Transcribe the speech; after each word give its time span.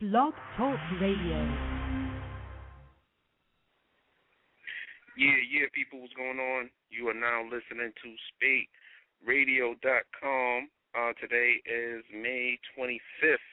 Blog 0.00 0.32
Talk 0.56 0.80
Radio. 0.96 1.36
Yeah, 5.12 5.36
yeah, 5.52 5.68
people, 5.74 6.00
what's 6.00 6.16
going 6.16 6.40
on? 6.40 6.70
You 6.88 7.12
are 7.12 7.20
now 7.20 7.44
listening 7.44 7.92
to 8.00 8.08
SpateRadio.com. 9.28 10.70
Uh, 10.96 11.12
today 11.20 11.60
is 11.68 12.00
May 12.16 12.56
25th, 12.72 13.44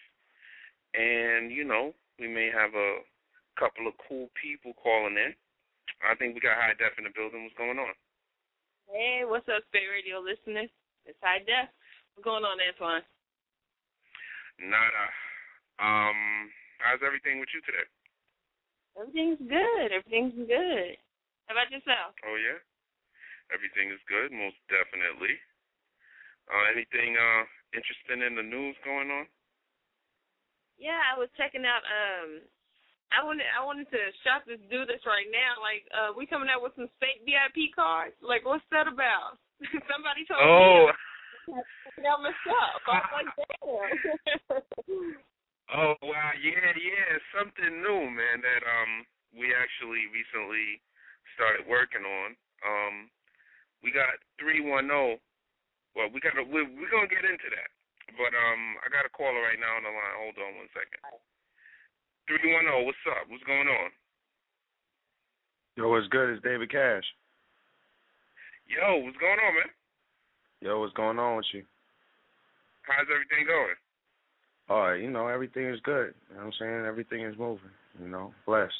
and 0.95 1.51
you 1.51 1.65
know 1.65 1.91
we 2.17 2.29
may 2.29 2.47
have 2.47 2.71
a 2.73 3.03
couple 3.59 3.85
of 3.85 3.93
cool 4.07 4.29
people 4.41 4.71
calling 4.81 5.19
in. 5.19 5.35
I 5.99 6.15
think 6.15 6.33
we 6.33 6.39
got 6.39 6.55
High 6.55 6.79
Def 6.79 6.95
in 6.97 7.03
the 7.03 7.11
building. 7.13 7.43
What's 7.43 7.59
going 7.59 7.77
on? 7.77 7.91
Hey, 8.87 9.23
what's 9.27 9.49
up, 9.49 9.67
Spate 9.67 9.91
Radio 9.91 10.23
listeners? 10.23 10.71
It's 11.05 11.19
High 11.21 11.43
Def. 11.43 11.67
What's 12.15 12.23
going 12.23 12.47
on, 12.47 12.55
Antoine? 12.63 13.03
Nada. 14.63 15.26
Um, 15.77 16.49
how's 16.81 17.05
everything 17.05 17.37
with 17.37 17.53
you 17.53 17.61
today? 17.61 17.85
Everything's 18.97 19.41
good. 19.45 19.89
Everything's 19.93 20.37
good. 20.49 20.97
How 21.45 21.53
about 21.53 21.69
yourself? 21.69 22.17
Oh 22.25 22.35
yeah, 22.35 22.57
everything 23.53 23.93
is 23.93 24.01
good, 24.09 24.33
most 24.33 24.57
definitely. 24.67 25.37
Uh, 26.49 26.65
anything 26.73 27.13
uh 27.13 27.43
interesting 27.77 28.25
in 28.25 28.33
the 28.35 28.43
news 28.43 28.73
going 28.81 29.13
on? 29.13 29.29
Yeah, 30.81 30.97
I 30.97 31.13
was 31.17 31.29
checking 31.37 31.65
out. 31.65 31.85
Um, 31.85 32.41
I 33.13 33.21
wanted 33.21 33.45
I 33.53 33.61
wanted 33.61 33.87
to 33.93 34.01
shop 34.25 34.49
this 34.49 34.59
do 34.67 34.83
this 34.89 35.05
right 35.05 35.29
now. 35.29 35.61
Like, 35.61 35.85
uh, 35.93 36.11
we 36.17 36.25
coming 36.25 36.49
out 36.49 36.65
with 36.65 36.73
some 36.73 36.89
fake 36.97 37.21
VIP 37.21 37.71
cards. 37.77 38.17
Like, 38.25 38.43
what's 38.43 38.65
that 38.73 38.89
about? 38.89 39.37
Somebody 39.93 40.25
told 40.25 40.41
me. 40.41 40.49
oh. 40.49 40.89
me. 40.91 41.61
Got 42.03 42.21
messed 42.21 42.49
up. 42.51 42.81
I 42.85 42.99
was 42.99 43.13
like, 43.13 43.29
damn. 43.63 44.61
oh 45.75 45.95
wow, 46.03 46.31
yeah, 46.39 46.71
yeah, 46.77 47.11
something 47.35 47.81
new, 47.83 48.01
man. 48.07 48.39
That 48.43 48.63
um 48.63 49.07
we 49.35 49.51
actually 49.51 50.07
recently 50.11 50.79
started 51.35 51.67
working 51.67 52.03
on. 52.03 52.29
Um, 52.63 52.95
we 53.83 53.91
got 53.91 54.17
three 54.39 54.63
one 54.63 54.87
zero. 54.87 55.19
Well, 55.95 56.09
we 56.13 56.21
got 56.21 56.37
to 56.37 56.45
we're, 56.45 56.67
we're 56.67 56.93
gonna 56.93 57.09
get 57.09 57.25
into 57.25 57.49
that, 57.53 57.69
but 58.15 58.33
um, 58.33 58.77
I 58.85 58.89
got 58.89 59.09
a 59.09 59.13
caller 59.13 59.41
right 59.41 59.59
now 59.59 59.77
on 59.77 59.85
the 59.85 59.93
line. 59.93 60.15
Hold 60.21 60.37
on 60.41 60.61
one 60.61 60.71
second. 60.73 61.01
Three 62.29 62.53
one 62.53 62.65
zero. 62.65 62.85
What's 62.85 63.05
up? 63.09 63.25
What's 63.29 63.45
going 63.45 63.69
on? 63.69 63.89
Yo, 65.77 65.89
what's 65.89 66.09
good? 66.09 66.33
It's 66.33 66.41
David 66.41 66.73
Cash. 66.73 67.05
Yo, 68.65 68.99
what's 69.05 69.17
going 69.21 69.39
on, 69.39 69.53
man? 69.55 69.71
Yo, 70.59 70.81
what's 70.81 70.93
going 70.97 71.19
on 71.21 71.37
with 71.37 71.49
you? 71.53 71.63
How's 72.81 73.07
everything 73.07 73.45
going? 73.45 73.77
All 74.67 74.83
right, 74.83 74.99
you 74.99 75.09
know, 75.09 75.27
everything 75.27 75.71
is 75.71 75.79
good. 75.83 76.11
You 76.27 76.35
know 76.35 76.51
what 76.51 76.51
I'm 76.51 76.59
saying? 76.59 76.83
Everything 76.85 77.23
is 77.23 77.39
moving, 77.39 77.71
you 78.03 78.11
know, 78.11 78.35
blessed. 78.45 78.75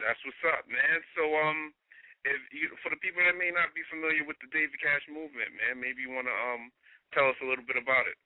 That's 0.00 0.16
what's 0.24 0.44
up, 0.48 0.64
man. 0.64 0.96
So, 1.12 1.28
um, 1.36 1.76
if 2.24 2.40
you, 2.48 2.72
for 2.80 2.88
the 2.88 3.00
people 3.04 3.20
that 3.20 3.36
may 3.36 3.52
not 3.52 3.76
be 3.76 3.84
familiar 3.92 4.24
with 4.24 4.40
the 4.40 4.48
David 4.48 4.80
Cash 4.80 5.04
movement, 5.12 5.52
man, 5.60 5.76
maybe 5.76 6.00
you 6.00 6.12
want 6.12 6.28
to 6.28 6.36
um 6.36 6.72
tell 7.12 7.28
us 7.28 7.36
a 7.44 7.48
little 7.48 7.64
bit 7.68 7.76
about 7.76 8.08
it. 8.08 8.16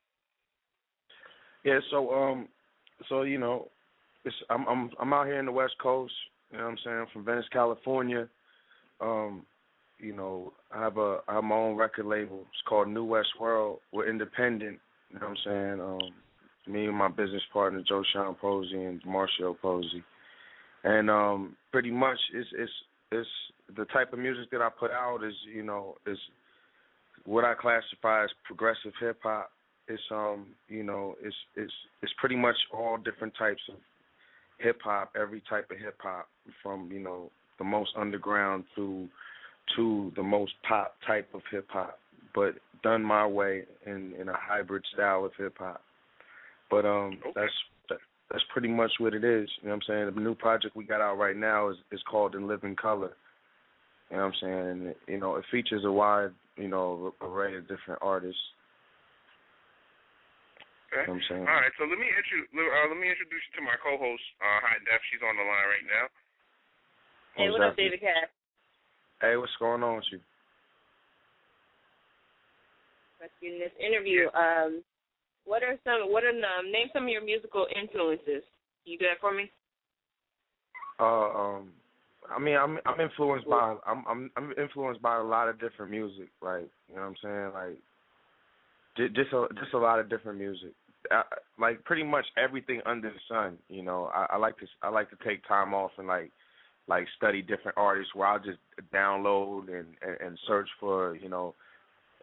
Yeah, 1.67 1.83
so 1.91 2.15
um, 2.15 2.47
so 3.09 3.23
you 3.23 3.39
know, 3.39 3.69
it's 4.25 4.37
I'm 4.51 4.67
I'm 4.71 4.91
I'm 5.01 5.13
out 5.13 5.27
here 5.27 5.39
in 5.39 5.47
the 5.47 5.53
West 5.53 5.75
Coast. 5.83 6.15
You 6.51 6.59
know 6.59 6.65
what 6.65 6.71
I'm 6.71 6.79
saying? 6.85 6.97
I'm 6.97 7.07
from 7.13 7.25
Venice, 7.25 7.51
California. 7.51 8.29
Um, 9.01 9.47
you 9.99 10.15
know, 10.15 10.53
I 10.71 10.81
have 10.81 10.99
a 10.99 11.21
I 11.27 11.35
have 11.35 11.45
my 11.45 11.57
own 11.57 11.77
record 11.77 12.07
label. 12.07 12.47
It's 12.51 12.63
called 12.69 12.89
New 12.89 13.05
West 13.05 13.35
World. 13.41 13.79
We're 13.93 14.09
independent. 14.09 14.79
You 15.15 15.21
know 15.21 15.29
what 15.29 15.39
I'm 15.47 15.79
saying? 15.79 15.81
Um, 15.81 16.73
me 16.75 16.87
and 16.87 16.97
my 16.97 17.09
business 17.09 17.43
partner 17.53 17.85
Joe 17.87 18.03
Sean 18.13 18.35
Posey 18.35 18.83
and 18.83 19.01
Marshall 19.07 19.57
Posey, 19.63 20.03
and 20.83 21.09
um, 21.09 21.57
pretty 21.71 21.93
much 21.93 22.19
it's 22.33 22.49
it's 22.59 22.73
it's 23.13 23.29
the 23.77 23.85
type 23.87 24.13
of 24.13 24.19
music 24.19 24.51
that 24.51 24.61
I 24.61 24.71
put 24.77 24.91
out 24.91 25.23
is 25.23 25.35
you 25.55 25.63
know 25.63 25.95
is 26.05 26.19
what 27.27 27.45
I 27.45 27.55
classify 27.55 28.25
as 28.25 28.31
progressive 28.45 28.93
hip 28.99 29.19
hop. 29.23 29.51
It's 29.87 30.03
um 30.11 30.47
you 30.69 30.83
know 30.83 31.15
it's 31.23 31.37
it's 31.55 31.73
it's 32.03 32.13
pretty 32.19 32.37
much 32.37 32.57
all 32.73 32.97
different 32.97 33.35
types 33.39 33.63
of 33.69 33.77
hip 34.59 34.81
hop, 34.83 35.13
every 35.21 35.43
type 35.49 35.71
of 35.71 35.79
hip 35.79 35.97
hop 36.03 36.27
from 36.61 36.91
you 36.91 37.01
know 37.01 37.31
the 37.59 37.65
most 37.65 37.91
underground 37.97 38.65
to 38.75 39.07
to 39.77 40.13
the 40.17 40.23
most 40.23 40.53
pop 40.69 40.97
type 41.07 41.29
of 41.35 41.43
hip 41.53 41.67
hop, 41.71 42.01
but 42.35 42.55
done 42.83 43.03
my 43.03 43.27
way 43.27 43.65
in 43.87 44.13
in 44.21 44.29
a 44.29 44.37
hybrid 44.37 44.85
style 44.93 45.25
of 45.25 45.33
hip 45.39 45.57
hop. 45.59 45.83
But 46.71 46.85
um, 46.85 47.19
okay. 47.23 47.33
that's 47.35 47.53
that, 47.89 47.99
that's 48.31 48.45
pretty 48.53 48.69
much 48.69 48.93
what 48.99 49.15
it 49.15 49.25
is. 49.25 49.49
You 49.61 49.69
know 49.69 49.75
what 49.75 49.85
I'm 49.89 50.07
saying? 50.07 50.15
The 50.15 50.21
new 50.21 50.35
project 50.35 50.77
we 50.77 50.85
got 50.85 51.01
out 51.01 51.19
right 51.19 51.37
now 51.37 51.71
is 51.71 51.77
is 51.93 52.01
called 52.11 52.35
In 52.35 52.47
Living 52.47 52.77
Color. 52.77 53.13
You 54.11 54.17
know 54.17 54.25
what 54.25 54.35
I'm 54.35 54.41
saying? 54.41 54.69
And 54.69 54.87
it, 54.89 54.99
you 55.09 55.19
know, 55.19 55.37
it 55.37 55.45
features 55.51 55.83
a 55.85 55.93
wide 55.93 56.31
you 56.57 56.69
know 56.69 57.15
array 57.21 57.57
of 57.57 57.69
different 57.69 58.01
artists. 58.03 58.41
Okay. 60.93 61.03
You 61.03 61.07
know 61.07 61.13
what 61.15 61.23
I'm 61.23 61.27
saying? 61.31 61.47
All 61.49 61.59
right, 61.59 61.75
so 61.79 61.85
let 61.91 61.99
me 61.99 62.07
intro- 62.07 62.51
uh, 62.55 62.87
let 62.87 62.99
me 62.99 63.11
introduce 63.11 63.43
you 63.51 63.55
to 63.59 63.63
my 63.67 63.75
co-host, 63.83 64.23
uh, 64.39 64.59
High 64.63 64.79
Def. 64.87 65.03
She's 65.11 65.25
on 65.27 65.35
the 65.35 65.43
line 65.43 65.67
right 65.67 65.89
now. 65.91 66.07
Hey, 67.35 67.51
what 67.51 67.67
up, 67.67 67.75
David 67.75 67.99
Cash? 67.99 68.31
Hey, 69.19 69.35
what's 69.35 69.57
going 69.59 69.83
on 69.83 69.99
with 69.99 70.07
you? 70.15 70.21
In 73.43 73.59
this 73.59 73.73
interview. 73.81 74.29
Um, 74.35 74.83
what 75.45 75.63
are 75.63 75.77
some? 75.85 76.13
What 76.13 76.25
are 76.25 76.31
um, 76.31 76.73
name 76.73 76.89
some 76.93 77.05
of 77.05 77.09
your 77.09 77.25
musical 77.25 77.67
influences? 77.75 78.43
You 78.85 78.99
do 78.99 79.07
that 79.07 79.21
for 79.21 79.33
me? 79.35 79.51
Uh, 81.01 81.05
um, 81.05 81.73
I 82.31 82.39
mean, 82.39 82.57
I'm 82.57 82.79
I'm 82.87 83.01
influenced 83.01 83.49
by 83.49 83.77
I'm 83.87 84.05
I'm 84.09 84.31
I'm 84.37 84.53
influenced 84.61 85.03
by 85.03 85.17
a 85.17 85.23
lot 85.23 85.49
of 85.49 85.61
different 85.61 85.91
music, 85.91 86.29
like 86.41 86.69
you 86.89 86.97
know 86.97 87.03
what 87.03 87.09
I'm 87.09 87.17
saying, 87.23 87.51
like 87.53 87.79
just 88.97 89.15
just 89.15 89.33
a 89.33 89.47
just 89.61 89.75
a 89.75 89.79
lot 89.79 89.99
of 89.99 90.09
different 90.09 90.39
music, 90.39 90.73
I, 91.11 91.23
like 91.59 91.85
pretty 91.85 92.03
much 92.03 92.25
everything 92.37 92.81
under 92.87 93.11
the 93.11 93.19
sun. 93.29 93.59
You 93.69 93.83
know, 93.83 94.11
I, 94.15 94.27
I 94.31 94.37
like 94.37 94.59
to 94.59 94.67
I 94.83 94.89
like 94.89 95.11
to 95.11 95.17
take 95.27 95.47
time 95.47 95.75
off 95.75 95.91
and 95.99 96.07
like 96.07 96.31
like 96.87 97.07
study 97.17 97.43
different 97.43 97.77
artists 97.77 98.15
where 98.15 98.29
I'll 98.29 98.39
just 98.39 98.59
download 98.93 99.69
and, 99.69 99.87
and 100.03 100.21
and 100.21 100.39
search 100.47 100.69
for 100.81 101.17
you 101.17 101.29
know 101.29 101.55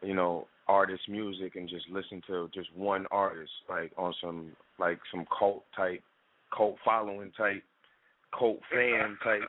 you 0.02 0.14
know 0.14 0.48
artist 0.68 1.04
music 1.10 1.56
and 1.56 1.68
just 1.68 1.86
listen 1.92 2.22
to 2.28 2.50
just 2.54 2.70
one 2.76 3.06
artist 3.12 3.52
like 3.70 3.92
on 3.98 4.14
some 4.22 4.52
like 4.80 5.00
some 5.12 5.26
cult 5.38 5.64
type 5.76 6.02
cult 6.56 6.78
following 6.84 7.32
type 7.38 7.64
cult 8.38 8.60
fan 8.72 9.18
type. 9.24 9.42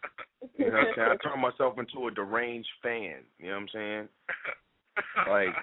You 0.56 0.66
know 0.66 0.72
what 0.72 0.80
I'm 0.80 0.94
saying? 0.96 1.08
I 1.12 1.28
turn 1.28 1.40
myself 1.40 1.78
into 1.78 2.08
a 2.08 2.10
deranged 2.10 2.68
fan 2.82 3.16
you 3.38 3.46
know 3.46 3.52
what 3.52 3.60
I'm 3.60 3.68
saying? 3.72 4.08
Like 5.28 5.54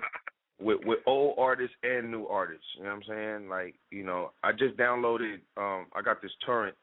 with 0.62 0.80
with 0.86 1.00
old 1.06 1.36
artists 1.38 1.76
and 1.84 2.10
new 2.10 2.26
artists 2.28 2.66
you 2.78 2.84
know 2.84 2.90
what 2.90 2.96
I'm 2.96 3.04
saying? 3.08 3.50
Like 3.50 3.76
you 3.92 4.04
know 4.04 4.32
I 4.44 4.52
just 4.52 4.78
downloaded 4.78 5.40
um 5.58 5.88
I 5.94 6.02
got 6.04 6.22
this 6.22 6.32
torrent 6.46 6.76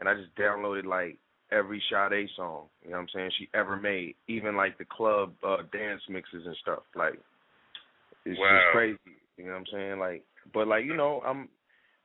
and 0.00 0.08
I 0.08 0.14
just 0.14 0.34
downloaded 0.36 0.84
like 0.84 1.18
every 1.52 1.80
Sade 1.88 2.28
song, 2.36 2.64
you 2.82 2.90
know 2.90 2.96
what 2.96 3.02
I'm 3.02 3.08
saying, 3.14 3.30
she 3.38 3.48
ever 3.54 3.76
made, 3.76 4.16
even 4.26 4.56
like 4.56 4.76
the 4.78 4.86
club 4.86 5.34
uh 5.46 5.58
dance 5.72 6.02
mixes 6.08 6.46
and 6.46 6.56
stuff. 6.62 6.82
Like 6.96 7.20
it's 8.24 8.38
Wow. 8.38 8.56
just 8.56 8.72
crazy. 8.72 8.98
You 9.36 9.44
know 9.46 9.52
what 9.52 9.58
I'm 9.58 9.66
saying? 9.72 9.98
Like 9.98 10.24
but 10.52 10.68
like, 10.68 10.84
you 10.84 10.96
know, 10.96 11.22
I'm 11.24 11.48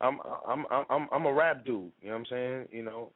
I'm 0.02 0.20
I'm 0.48 0.66
I'm 0.72 0.86
I'm 0.90 1.08
I'm 1.12 1.26
a 1.26 1.34
rap 1.34 1.66
dude, 1.66 1.92
you 2.02 2.10
know 2.10 2.14
what 2.14 2.20
I'm 2.20 2.26
saying? 2.30 2.68
You 2.72 2.84
know. 2.84 3.12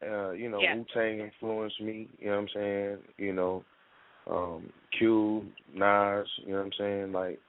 Uh, 0.00 0.30
you 0.30 0.48
know, 0.48 0.60
Yeah. 0.60 0.76
Wu 0.76 0.86
Tang 0.94 1.18
influenced 1.18 1.80
me, 1.80 2.08
you 2.20 2.26
know 2.26 2.36
what 2.36 2.42
I'm 2.42 2.48
saying? 2.54 2.98
You 3.16 3.32
know, 3.32 3.64
um, 4.30 4.72
Q, 4.96 5.44
Nas, 5.74 6.28
you 6.46 6.52
know 6.52 6.58
what 6.58 6.66
I'm 6.66 6.72
saying? 6.78 7.12
Like 7.12 7.40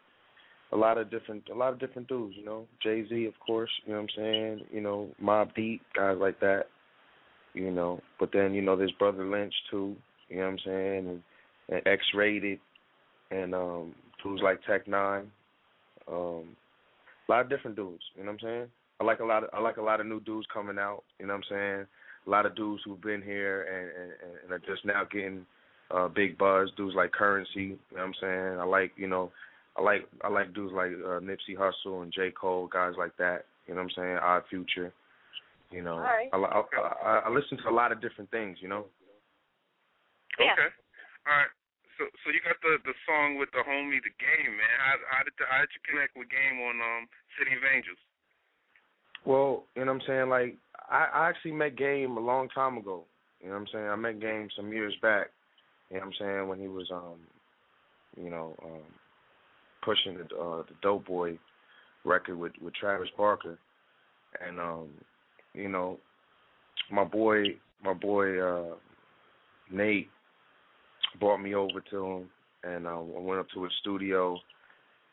a 0.71 0.75
lot 0.75 0.97
of 0.97 1.11
different 1.11 1.47
a 1.49 1.53
lot 1.53 1.73
of 1.73 1.79
different 1.79 2.07
dudes, 2.07 2.35
you 2.35 2.43
know. 2.43 2.65
Jay 2.81 3.07
Z 3.07 3.25
of 3.25 3.39
course, 3.39 3.69
you 3.85 3.93
know 3.93 3.99
what 3.99 4.09
I'm 4.17 4.23
saying, 4.23 4.61
you 4.71 4.81
know, 4.81 5.09
Mobb 5.21 5.53
Deep, 5.53 5.81
guys 5.95 6.17
like 6.19 6.39
that 6.39 6.65
you 7.53 7.71
know. 7.71 8.01
But 8.19 8.31
then 8.33 8.53
you 8.53 8.61
know 8.61 8.75
there's 8.75 8.93
Brotha 8.99 9.29
Lynch 9.29 9.53
too, 9.69 9.95
you 10.29 10.37
know 10.37 10.43
what 10.43 10.51
I'm 10.51 10.59
saying, 10.65 11.07
and, 11.07 11.21
and 11.69 11.87
X 11.87 12.03
Rated, 12.15 12.59
and 13.31 13.53
um 13.53 13.95
dudes 14.23 14.41
like 14.43 14.59
Tech 14.65 14.85
N9ne, 14.87 15.25
um, 16.11 16.55
a 17.27 17.31
lot 17.31 17.41
of 17.41 17.49
different 17.49 17.75
dudes, 17.75 18.03
you 18.15 18.23
know 18.23 18.31
what 18.31 18.41
I'm 18.43 18.47
saying. 18.47 18.67
I 18.99 19.03
like 19.03 19.19
a 19.19 19.25
lot 19.25 19.43
of 19.43 19.49
I 19.53 19.61
like 19.61 19.77
a 19.77 19.81
lot 19.81 20.01
of 20.01 20.07
new 20.07 20.19
dudes 20.19 20.47
coming 20.53 20.77
out, 20.77 21.03
you 21.19 21.27
know 21.27 21.33
what 21.33 21.43
I'm 21.49 21.49
saying. 21.49 21.87
A 22.27 22.29
lot 22.29 22.45
of 22.45 22.55
dudes 22.55 22.81
who've 22.83 23.01
been 23.01 23.21
here 23.21 23.63
and 23.63 24.01
and, 24.01 24.33
and 24.43 24.51
are 24.51 24.71
just 24.71 24.85
now 24.85 25.03
getting 25.09 25.45
uh 25.91 26.07
big 26.07 26.37
buzz. 26.37 26.69
Dudes 26.75 26.95
like 26.95 27.11
Currency, 27.11 27.49
you 27.55 27.77
know 27.95 27.97
what 27.97 28.03
I'm 28.03 28.13
saying. 28.19 28.59
I 28.59 28.63
like 28.65 28.91
you 28.97 29.07
know. 29.07 29.31
I 29.77 29.81
like 29.81 30.01
I 30.23 30.27
like 30.27 30.53
dudes 30.53 30.73
like 30.73 30.91
uh, 30.91 31.21
Nipsey 31.21 31.55
Hussle 31.57 32.03
and 32.03 32.11
J 32.11 32.31
Cole, 32.31 32.67
guys 32.67 32.93
like 32.97 33.15
that. 33.17 33.45
You 33.67 33.75
know 33.75 33.81
what 33.81 33.91
I'm 33.97 34.03
saying? 34.03 34.17
Odd 34.17 34.43
Future. 34.49 34.91
You 35.71 35.83
know, 35.83 35.93
All 35.93 35.99
right. 35.99 36.29
I, 36.33 36.37
I, 36.37 36.63
I 37.05 37.19
I 37.27 37.29
listen 37.29 37.57
to 37.59 37.69
a 37.69 37.71
lot 37.71 37.91
of 37.91 38.01
different 38.01 38.31
things. 38.31 38.57
You 38.61 38.67
know. 38.67 38.85
Yeah. 40.39 40.53
Okay. 40.53 40.73
All 41.27 41.37
right. 41.37 41.47
So 41.99 42.07
so 42.23 42.31
you 42.31 42.39
got 42.47 42.55
the 42.63 42.79
the 42.87 42.95
song 43.03 43.35
with 43.35 43.51
the 43.51 43.59
homie, 43.59 43.99
the 43.99 44.15
game, 44.15 44.55
man. 44.55 44.75
How 44.79 44.95
how 45.11 45.21
did 45.27 45.35
the, 45.35 45.43
how 45.51 45.59
did 45.59 45.75
you 45.75 45.83
connect 45.83 46.15
with 46.15 46.31
Game 46.31 46.63
on 46.63 46.79
um 46.79 47.03
City 47.35 47.51
of 47.59 47.63
Angels? 47.67 47.99
Well, 49.27 49.67
you 49.75 49.83
know 49.83 49.91
what 49.91 50.01
I'm 50.01 50.07
saying? 50.07 50.29
Like 50.31 50.55
I, 50.87 51.11
I 51.11 51.21
actually 51.27 51.59
met 51.59 51.75
Game 51.75 52.15
a 52.15 52.23
long 52.23 52.47
time 52.55 52.79
ago. 52.79 53.03
You 53.43 53.51
know 53.51 53.59
what 53.59 53.67
I'm 53.67 53.71
saying? 53.75 53.87
I 53.91 53.95
met 53.99 54.23
Game 54.23 54.47
some 54.55 54.71
years 54.71 54.95
back. 55.03 55.27
You 55.91 55.97
know 55.99 56.07
what 56.07 56.15
I'm 56.15 56.19
saying, 56.19 56.47
when 56.47 56.59
he 56.59 56.71
was 56.71 56.87
um 56.89 57.19
you 58.15 58.29
know, 58.29 58.55
um 58.63 58.87
pushing 59.83 60.17
the 60.17 60.23
uh 60.35 60.63
the 60.63 60.75
Dope 60.81 61.05
Boy 61.05 61.37
record 62.05 62.37
with 62.37 62.53
with 62.61 62.73
Travis 62.75 63.09
Barker. 63.17 63.57
And 64.45 64.59
um, 64.59 64.89
you 65.53 65.67
know, 65.67 65.99
my 66.91 67.03
boy 67.03 67.43
my 67.83 67.93
boy 67.93 68.39
uh 68.39 68.75
Nate 69.71 70.09
brought 71.19 71.39
me 71.39 71.55
over 71.55 71.81
to 71.91 72.05
him 72.05 72.29
and 72.63 72.87
uh, 72.87 72.91
I 72.91 73.19
went 73.19 73.39
up 73.39 73.47
to 73.53 73.63
his 73.63 73.73
studio 73.81 74.37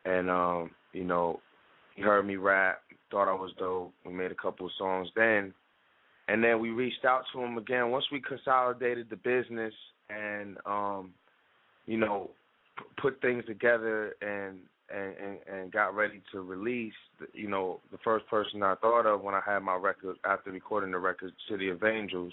and 0.04 0.30
um, 0.30 0.70
you 0.92 1.04
know, 1.04 1.40
he 1.94 2.02
heard 2.02 2.26
me 2.26 2.36
rap, 2.36 2.80
thought 3.10 3.28
I 3.28 3.34
was 3.34 3.52
dope. 3.58 3.92
We 4.04 4.12
made 4.12 4.30
a 4.30 4.36
couple 4.36 4.66
of 4.66 4.72
songs 4.78 5.08
then. 5.16 5.52
And 6.28 6.42
then 6.42 6.60
we 6.60 6.70
reached 6.70 7.04
out 7.04 7.22
to 7.32 7.40
him 7.40 7.56
again 7.58 7.90
once 7.90 8.04
we 8.10 8.20
consolidated 8.20 9.08
the 9.10 9.16
business 9.16 9.74
and 10.10 10.56
um, 10.66 11.12
you 11.86 11.98
know, 11.98 12.30
p- 12.78 12.84
put 13.00 13.20
things 13.20 13.44
together 13.46 14.14
and 14.20 14.58
and, 14.94 15.14
and 15.16 15.38
and 15.52 15.72
got 15.72 15.94
ready 15.94 16.20
to 16.32 16.40
release. 16.40 16.92
You 17.32 17.48
know, 17.48 17.80
the 17.92 17.98
first 18.04 18.26
person 18.28 18.62
I 18.62 18.74
thought 18.76 19.06
of 19.06 19.22
when 19.22 19.34
I 19.34 19.40
had 19.44 19.60
my 19.60 19.76
record 19.76 20.16
after 20.24 20.50
recording 20.50 20.90
the 20.92 20.98
record, 20.98 21.32
City 21.48 21.68
of 21.68 21.82
Angels, 21.84 22.32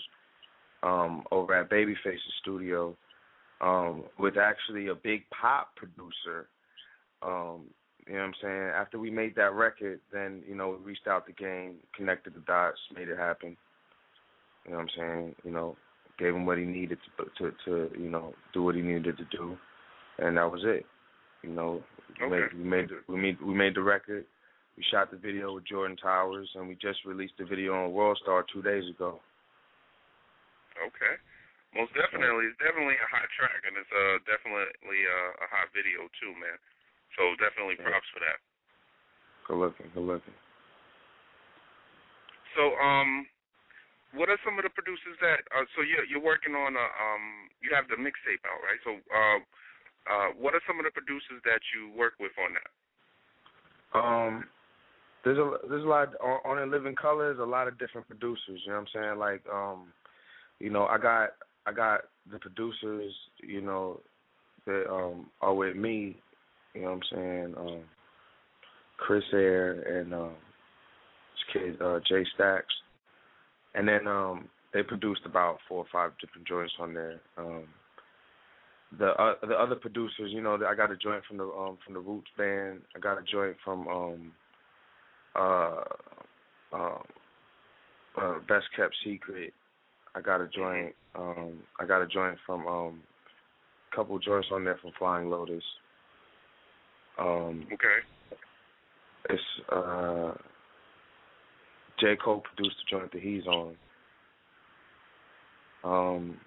um, 0.82 1.24
over 1.32 1.54
at 1.54 1.70
Babyface's 1.70 2.34
studio, 2.42 2.96
um, 3.62 4.04
with 4.20 4.38
actually 4.38 4.88
a 4.88 4.96
big 4.96 5.24
pop 5.30 5.76
producer. 5.76 6.48
Um, 7.22 7.70
you 8.08 8.14
know 8.14 8.20
what 8.20 8.26
I'm 8.26 8.34
saying? 8.42 8.72
After 8.76 9.00
we 9.00 9.10
made 9.10 9.36
that 9.36 9.54
record, 9.54 10.00
then 10.12 10.44
you 10.48 10.56
know 10.56 10.70
we 10.70 10.92
reached 10.92 11.08
out 11.08 11.26
the 11.26 11.32
game, 11.34 11.76
connected 11.96 12.34
the 12.34 12.42
dots, 12.42 12.80
made 12.94 13.08
it 13.08 13.18
happen. 13.18 13.56
You 14.66 14.72
know 14.72 14.78
what 14.78 14.84
I'm 14.84 14.90
saying? 14.98 15.36
You 15.44 15.52
know, 15.52 15.78
gave 16.20 16.36
him 16.36 16.46
what 16.46 16.58
he 16.58 16.66
needed 16.66 16.98
to 17.18 17.26
to 17.38 17.56
to 17.66 18.00
you 18.00 18.10
know 18.10 18.34
do 18.54 18.64
what 18.64 18.76
he 18.76 18.82
needed 18.82 19.18
to 19.18 19.26
do, 19.38 19.58
and 20.20 20.38
that 20.38 20.52
was 20.52 20.62
it. 20.66 20.86
You 21.44 21.52
know, 21.52 21.84
we 22.20 22.26
Okay. 22.26 22.36
made 22.36 22.54
we 22.54 22.64
made 22.64 22.90
we 23.08 23.16
made 23.18 23.42
we 23.42 23.54
made 23.54 23.76
the 23.76 23.82
record. 23.82 24.26
We 24.76 24.84
shot 24.90 25.12
the 25.12 25.18
video 25.18 25.54
with 25.54 25.66
Jordan 25.66 25.98
Towers, 25.98 26.50
and 26.56 26.68
we 26.68 26.76
just 26.76 27.06
released 27.06 27.38
the 27.38 27.46
video 27.46 27.86
on 27.86 27.94
World 27.94 28.18
Star 28.22 28.44
two 28.52 28.62
days 28.64 28.90
ago. 28.90 29.20
Okay. 30.82 31.16
Most 31.74 31.90
definitely, 31.98 32.54
it's 32.54 32.62
definitely 32.62 32.98
a 33.02 33.10
hot 33.10 33.26
track, 33.34 33.66
and 33.66 33.74
it's 33.74 33.90
uh 33.90 34.22
definitely 34.30 35.02
uh, 35.10 35.32
a 35.42 35.48
hot 35.50 35.74
video 35.74 36.06
too, 36.22 36.34
man. 36.38 36.58
So 37.18 37.34
definitely 37.42 37.82
props 37.82 38.06
for 38.14 38.22
that. 38.22 38.38
Good 39.50 39.58
looking, 39.58 39.90
good 39.94 40.06
looking. 40.06 40.38
So 42.54 42.78
um, 42.78 43.26
what 44.14 44.30
are 44.30 44.38
some 44.46 44.62
of 44.62 44.64
the 44.64 44.74
producers 44.74 45.18
that? 45.26 45.42
Uh, 45.50 45.66
so 45.74 45.82
you're 45.82 46.06
you're 46.06 46.22
working 46.22 46.54
on 46.54 46.78
a 46.78 46.86
um, 46.86 47.50
you 47.62 47.74
have 47.74 47.90
the 47.90 47.98
mixtape 47.98 48.46
out, 48.46 48.62
right? 48.62 48.82
So 48.86 48.92
uh, 49.10 49.40
uh, 50.06 50.30
what 50.38 50.54
are 50.54 50.62
some 50.70 50.78
of 50.78 50.86
the 50.86 50.94
producers 50.94 51.42
that 51.46 51.62
you 51.74 51.90
work 51.98 52.14
with 52.22 52.34
on 52.38 52.54
that? 52.54 52.70
Um, 53.98 54.46
there's 55.26 55.42
a 55.42 55.58
there's 55.70 55.86
a 55.86 55.90
lot 55.90 56.14
on, 56.22 56.38
on 56.46 56.62
in 56.62 56.70
Living 56.70 56.96
Colors, 56.96 57.38
a 57.42 57.46
lot 57.46 57.68
of 57.68 57.80
different 57.82 58.08
producers. 58.08 58.62
You 58.62 58.74
know 58.74 58.86
what 58.86 58.94
I'm 58.94 58.94
saying? 58.94 59.18
Like 59.18 59.42
um, 59.50 59.90
you 60.60 60.70
know, 60.70 60.86
I 60.86 60.98
got 60.98 61.34
I 61.66 61.72
got 61.72 62.02
the 62.32 62.40
producers. 62.40 63.14
You 63.42 63.62
know, 63.62 64.00
that 64.66 64.90
um 64.90 65.28
are 65.42 65.54
with 65.54 65.76
me. 65.76 66.18
You 66.74 66.82
know 66.82 66.88
what 66.88 66.94
I'm 66.94 67.02
saying? 67.12 67.56
Um, 67.58 67.82
Chris 68.98 69.24
Air 69.34 70.00
and 70.00 70.14
um, 70.14 70.34
this 71.34 71.62
kid 71.62 71.82
uh, 71.82 72.00
Jay 72.08 72.26
Stacks, 72.36 72.74
and 73.76 73.88
then 73.88 74.08
um 74.08 74.50
they 74.74 74.84
produced 74.84 75.22
about 75.26 75.60
four 75.68 75.80
or 75.80 75.86
five 75.92 76.12
different 76.20 76.48
joints 76.48 76.74
on 76.80 76.94
there. 76.94 77.22
Um, 77.38 77.66
the 78.98 79.10
uh, 79.22 79.34
the 79.48 79.56
other 79.56 79.76
producers, 79.76 80.32
you 80.32 80.42
know, 80.42 80.56
I 80.56 80.76
got 80.76 80.92
a 80.92 80.98
joint 80.98 81.24
from 81.28 81.38
the 81.38 81.46
um 81.46 81.78
from 81.84 81.94
the 81.94 82.00
Roots 82.00 82.30
band. 82.38 82.82
I 82.96 83.00
got 83.00 83.18
a 83.18 83.24
joint 83.24 83.58
from 83.64 83.88
um 83.88 84.32
uh 85.36 85.84
um 86.72 87.04
uh, 88.20 88.36
Best 88.48 88.66
Kept 88.76 88.96
Secret. 89.04 89.54
I 90.16 90.22
got 90.22 90.42
a 90.42 90.48
joint 90.48 90.94
um 91.16 91.60
I 91.80 91.86
got 91.86 92.02
a 92.02 92.08
joint 92.08 92.38
from 92.46 92.68
um 92.68 93.02
a 93.92 93.96
couple 93.96 94.18
joints 94.20 94.48
on 94.52 94.64
there 94.64 94.78
from 94.82 94.92
Flying 94.98 95.30
Lotus. 95.30 95.64
Um 97.20 97.68
Okay. 97.74 98.00
it's 99.30 99.42
uh 99.72 100.34
J. 102.00 102.16
Cole 102.24 102.42
produced 102.42 102.76
the 102.78 102.98
joint 102.98 103.12
that 103.12 103.22
he's 103.22 103.46
on. 103.48 103.76
Um 105.84 106.38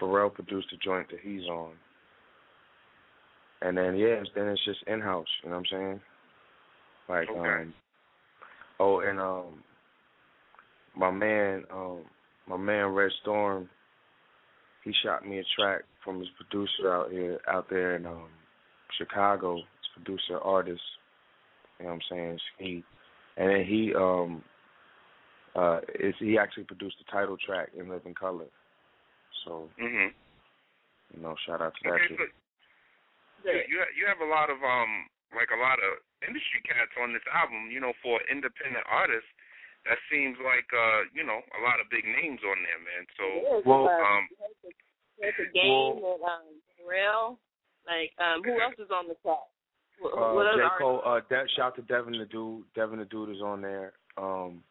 Pharrell 0.00 0.32
produced 0.32 0.68
the 0.70 0.78
joint 0.78 1.08
that 1.10 1.20
he's 1.22 1.44
on. 1.44 1.72
And 3.62 3.76
then 3.76 3.96
yeah, 3.96 4.22
then 4.34 4.48
it's 4.48 4.64
just 4.64 4.82
in 4.86 5.00
house, 5.00 5.26
you 5.42 5.50
know 5.50 5.56
what 5.56 5.66
I'm 5.72 5.78
saying? 5.78 6.00
Like 7.08 7.28
Okay. 7.28 7.62
um 7.62 7.74
oh 8.78 9.00
and 9.00 9.20
um 9.20 9.62
my 10.96 11.10
man 11.10 11.64
um 11.72 12.00
my 12.48 12.56
man 12.56 12.86
Red 12.88 13.10
Storm 13.22 13.68
he 14.84 14.92
shot 15.04 15.26
me 15.26 15.38
a 15.38 15.44
track 15.56 15.82
from 16.04 16.20
his 16.20 16.28
producer 16.36 16.92
out 16.92 17.10
here 17.10 17.38
out 17.48 17.68
there 17.68 17.96
in 17.96 18.06
um 18.06 18.28
Chicago, 18.98 19.56
his 19.56 19.88
producer 19.94 20.38
artist. 20.38 20.82
You 21.78 21.86
know 21.86 21.92
what 21.92 21.94
I'm 21.94 22.00
saying? 22.10 22.38
He 22.58 22.84
and 23.36 23.50
then 23.50 23.64
he 23.64 23.94
um 23.94 24.42
uh 25.54 25.80
is 25.98 26.14
he 26.18 26.38
actually 26.38 26.64
produced 26.64 26.96
the 26.98 27.10
title 27.10 27.36
track 27.36 27.68
in 27.76 27.88
Living 27.88 28.14
Color. 28.14 28.46
So, 29.44 29.70
Mhm. 29.78 30.12
you 31.14 31.22
know, 31.22 31.36
shout 31.46 31.62
out 31.62 31.74
to 31.76 31.80
that 31.84 31.94
Okay. 31.94 32.16
So 32.16 32.24
you 33.44 33.64
you 33.68 33.84
you 33.96 34.06
have 34.06 34.20
a 34.20 34.24
lot 34.24 34.50
of 34.50 34.62
um 34.62 35.08
like 35.34 35.50
a 35.50 35.56
lot 35.56 35.78
of 35.78 35.98
industry 36.26 36.60
cats 36.64 36.92
on 37.00 37.12
this 37.12 37.26
album. 37.32 37.70
You 37.70 37.80
know, 37.80 37.92
for 38.02 38.20
independent 38.30 38.84
artists, 38.88 39.30
that 39.86 39.98
seems 40.12 40.36
like 40.44 40.68
uh 40.72 41.08
you 41.14 41.24
know 41.24 41.40
a 41.40 41.60
lot 41.64 41.80
of 41.80 41.88
big 41.90 42.04
names 42.04 42.40
on 42.44 42.58
there, 42.64 42.80
man. 42.82 43.04
So 43.16 43.24
Yes, 43.24 43.62
Well, 43.64 43.88
uh, 43.88 43.96
um 43.96 44.24
there's 45.20 45.40
a 45.40 45.48
game 45.52 46.00
and 46.00 46.22
um 46.24 46.46
Pharrell. 46.76 47.36
Like 47.86 48.12
um 48.20 48.42
who 48.44 48.60
else 48.60 48.76
is 48.78 48.90
on 48.92 49.08
the 49.08 49.16
track? 49.22 49.48
What, 50.00 50.12
Uh, 50.16 50.32
what 50.32 50.56
J. 50.56 50.62
Cole, 50.78 51.02
uh, 51.04 51.20
De- 51.28 51.48
shout 51.56 51.76
to 51.76 51.82
Devin 51.82 52.18
the 52.18 52.24
Dude. 52.24 52.64
Devin 52.74 52.98
the 52.98 53.04
Dude 53.04 53.36
is 53.36 53.42
on 53.42 53.60
there. 53.60 53.92
Um, 54.16 54.62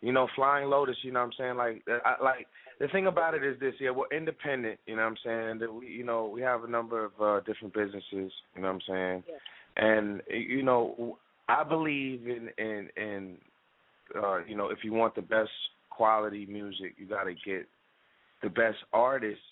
you 0.00 0.12
know, 0.12 0.26
Flying 0.34 0.68
Lotus. 0.68 0.96
You 1.02 1.12
know 1.12 1.20
what 1.20 1.26
I'm 1.26 1.32
saying? 1.38 1.56
Like, 1.56 1.82
I, 2.04 2.22
like 2.22 2.46
the 2.80 2.88
thing 2.88 3.06
about 3.06 3.34
it 3.34 3.44
is 3.44 3.60
this. 3.60 3.74
Yeah, 3.78 3.90
we're 3.90 4.08
independent. 4.16 4.80
You 4.86 4.96
know 4.96 5.02
what 5.02 5.08
I'm 5.08 5.16
saying? 5.24 5.58
That 5.60 5.72
we, 5.72 5.86
you 5.86 6.04
know, 6.04 6.26
we 6.26 6.40
have 6.40 6.64
a 6.64 6.68
number 6.68 7.04
of 7.04 7.12
uh, 7.20 7.40
different 7.40 7.74
businesses. 7.74 8.32
You 8.54 8.62
know 8.62 8.72
what 8.72 8.74
I'm 8.74 8.80
saying? 8.88 9.22
Yeah. 9.28 9.84
And 9.84 10.22
you 10.28 10.62
know, 10.62 11.18
I 11.48 11.62
believe 11.62 12.26
in 12.26 12.50
in 12.58 12.88
in 12.96 13.36
uh, 14.16 14.44
you 14.44 14.56
know, 14.56 14.70
if 14.70 14.78
you 14.82 14.92
want 14.92 15.14
the 15.14 15.22
best 15.22 15.50
quality 15.90 16.46
music, 16.46 16.94
you 16.96 17.06
got 17.06 17.24
to 17.24 17.34
get 17.34 17.66
the 18.42 18.48
best 18.48 18.78
artists. 18.92 19.42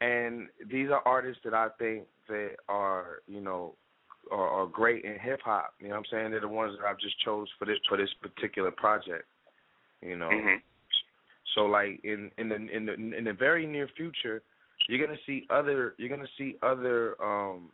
And 0.00 0.48
these 0.70 0.90
are 0.90 1.02
artists 1.06 1.40
that 1.44 1.54
I 1.54 1.68
think 1.78 2.04
that 2.28 2.56
are, 2.68 3.22
you 3.28 3.40
know, 3.40 3.74
are, 4.30 4.48
are 4.48 4.66
great 4.66 5.04
in 5.04 5.18
hip 5.18 5.40
hop. 5.44 5.74
You 5.80 5.88
know 5.88 5.94
what 5.94 5.98
I'm 5.98 6.04
saying? 6.10 6.30
They're 6.32 6.40
the 6.40 6.48
ones 6.48 6.76
that 6.78 6.86
I've 6.86 6.98
just 6.98 7.18
chose 7.20 7.48
for 7.58 7.64
this 7.64 7.78
for 7.88 7.96
this 7.96 8.10
particular 8.20 8.70
project. 8.70 9.24
You 10.00 10.16
know. 10.16 10.28
mhm. 10.28 10.56
So 11.54 11.66
like 11.66 12.00
in 12.04 12.30
in 12.38 12.48
the 12.48 12.56
in 12.56 12.86
the 12.86 12.94
in 12.94 13.24
the 13.24 13.32
very 13.32 13.66
near 13.66 13.88
future, 13.96 14.42
you're 14.88 15.04
gonna 15.04 15.18
see 15.26 15.46
other 15.50 15.94
you're 15.98 16.08
gonna 16.08 16.28
see 16.38 16.56
other 16.62 17.14
um 17.22 17.70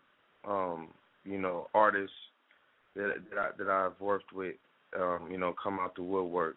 um 0.46 0.88
you 1.24 1.38
know 1.38 1.68
artists 1.74 2.16
that 2.96 3.14
that, 3.30 3.38
I, 3.38 3.48
that 3.56 3.68
I've 3.68 3.98
worked 4.00 4.32
with 4.32 4.56
um 4.96 5.28
you 5.30 5.38
know 5.38 5.54
come 5.62 5.78
out 5.80 5.94
the 5.96 6.02
woodworks 6.02 6.54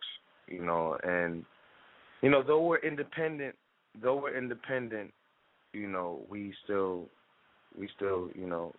you 0.48 0.64
know 0.64 0.98
and 1.04 1.44
you 2.22 2.30
know 2.30 2.44
though 2.44 2.66
we're 2.66 2.80
independent 2.80 3.56
though 4.02 4.16
we're 4.16 4.38
independent 4.38 5.12
you 5.74 5.88
know 5.88 6.22
we 6.30 6.54
still 6.64 7.08
we 7.78 7.90
still 7.96 8.30
you 8.36 8.48
know 8.48 8.74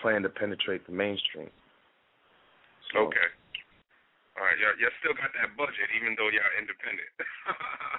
plan 0.00 0.22
to 0.22 0.28
penetrate 0.28 0.86
the 0.86 0.92
mainstream. 0.92 1.50
So, 2.92 3.00
Okay. 3.00 3.28
All 4.36 4.44
right, 4.44 4.58
y'all, 4.60 4.76
y'all 4.76 4.92
still 5.00 5.16
got 5.16 5.32
that 5.40 5.56
budget, 5.56 5.88
even 5.96 6.12
though 6.12 6.28
y'all 6.28 6.56
independent. 6.58 7.08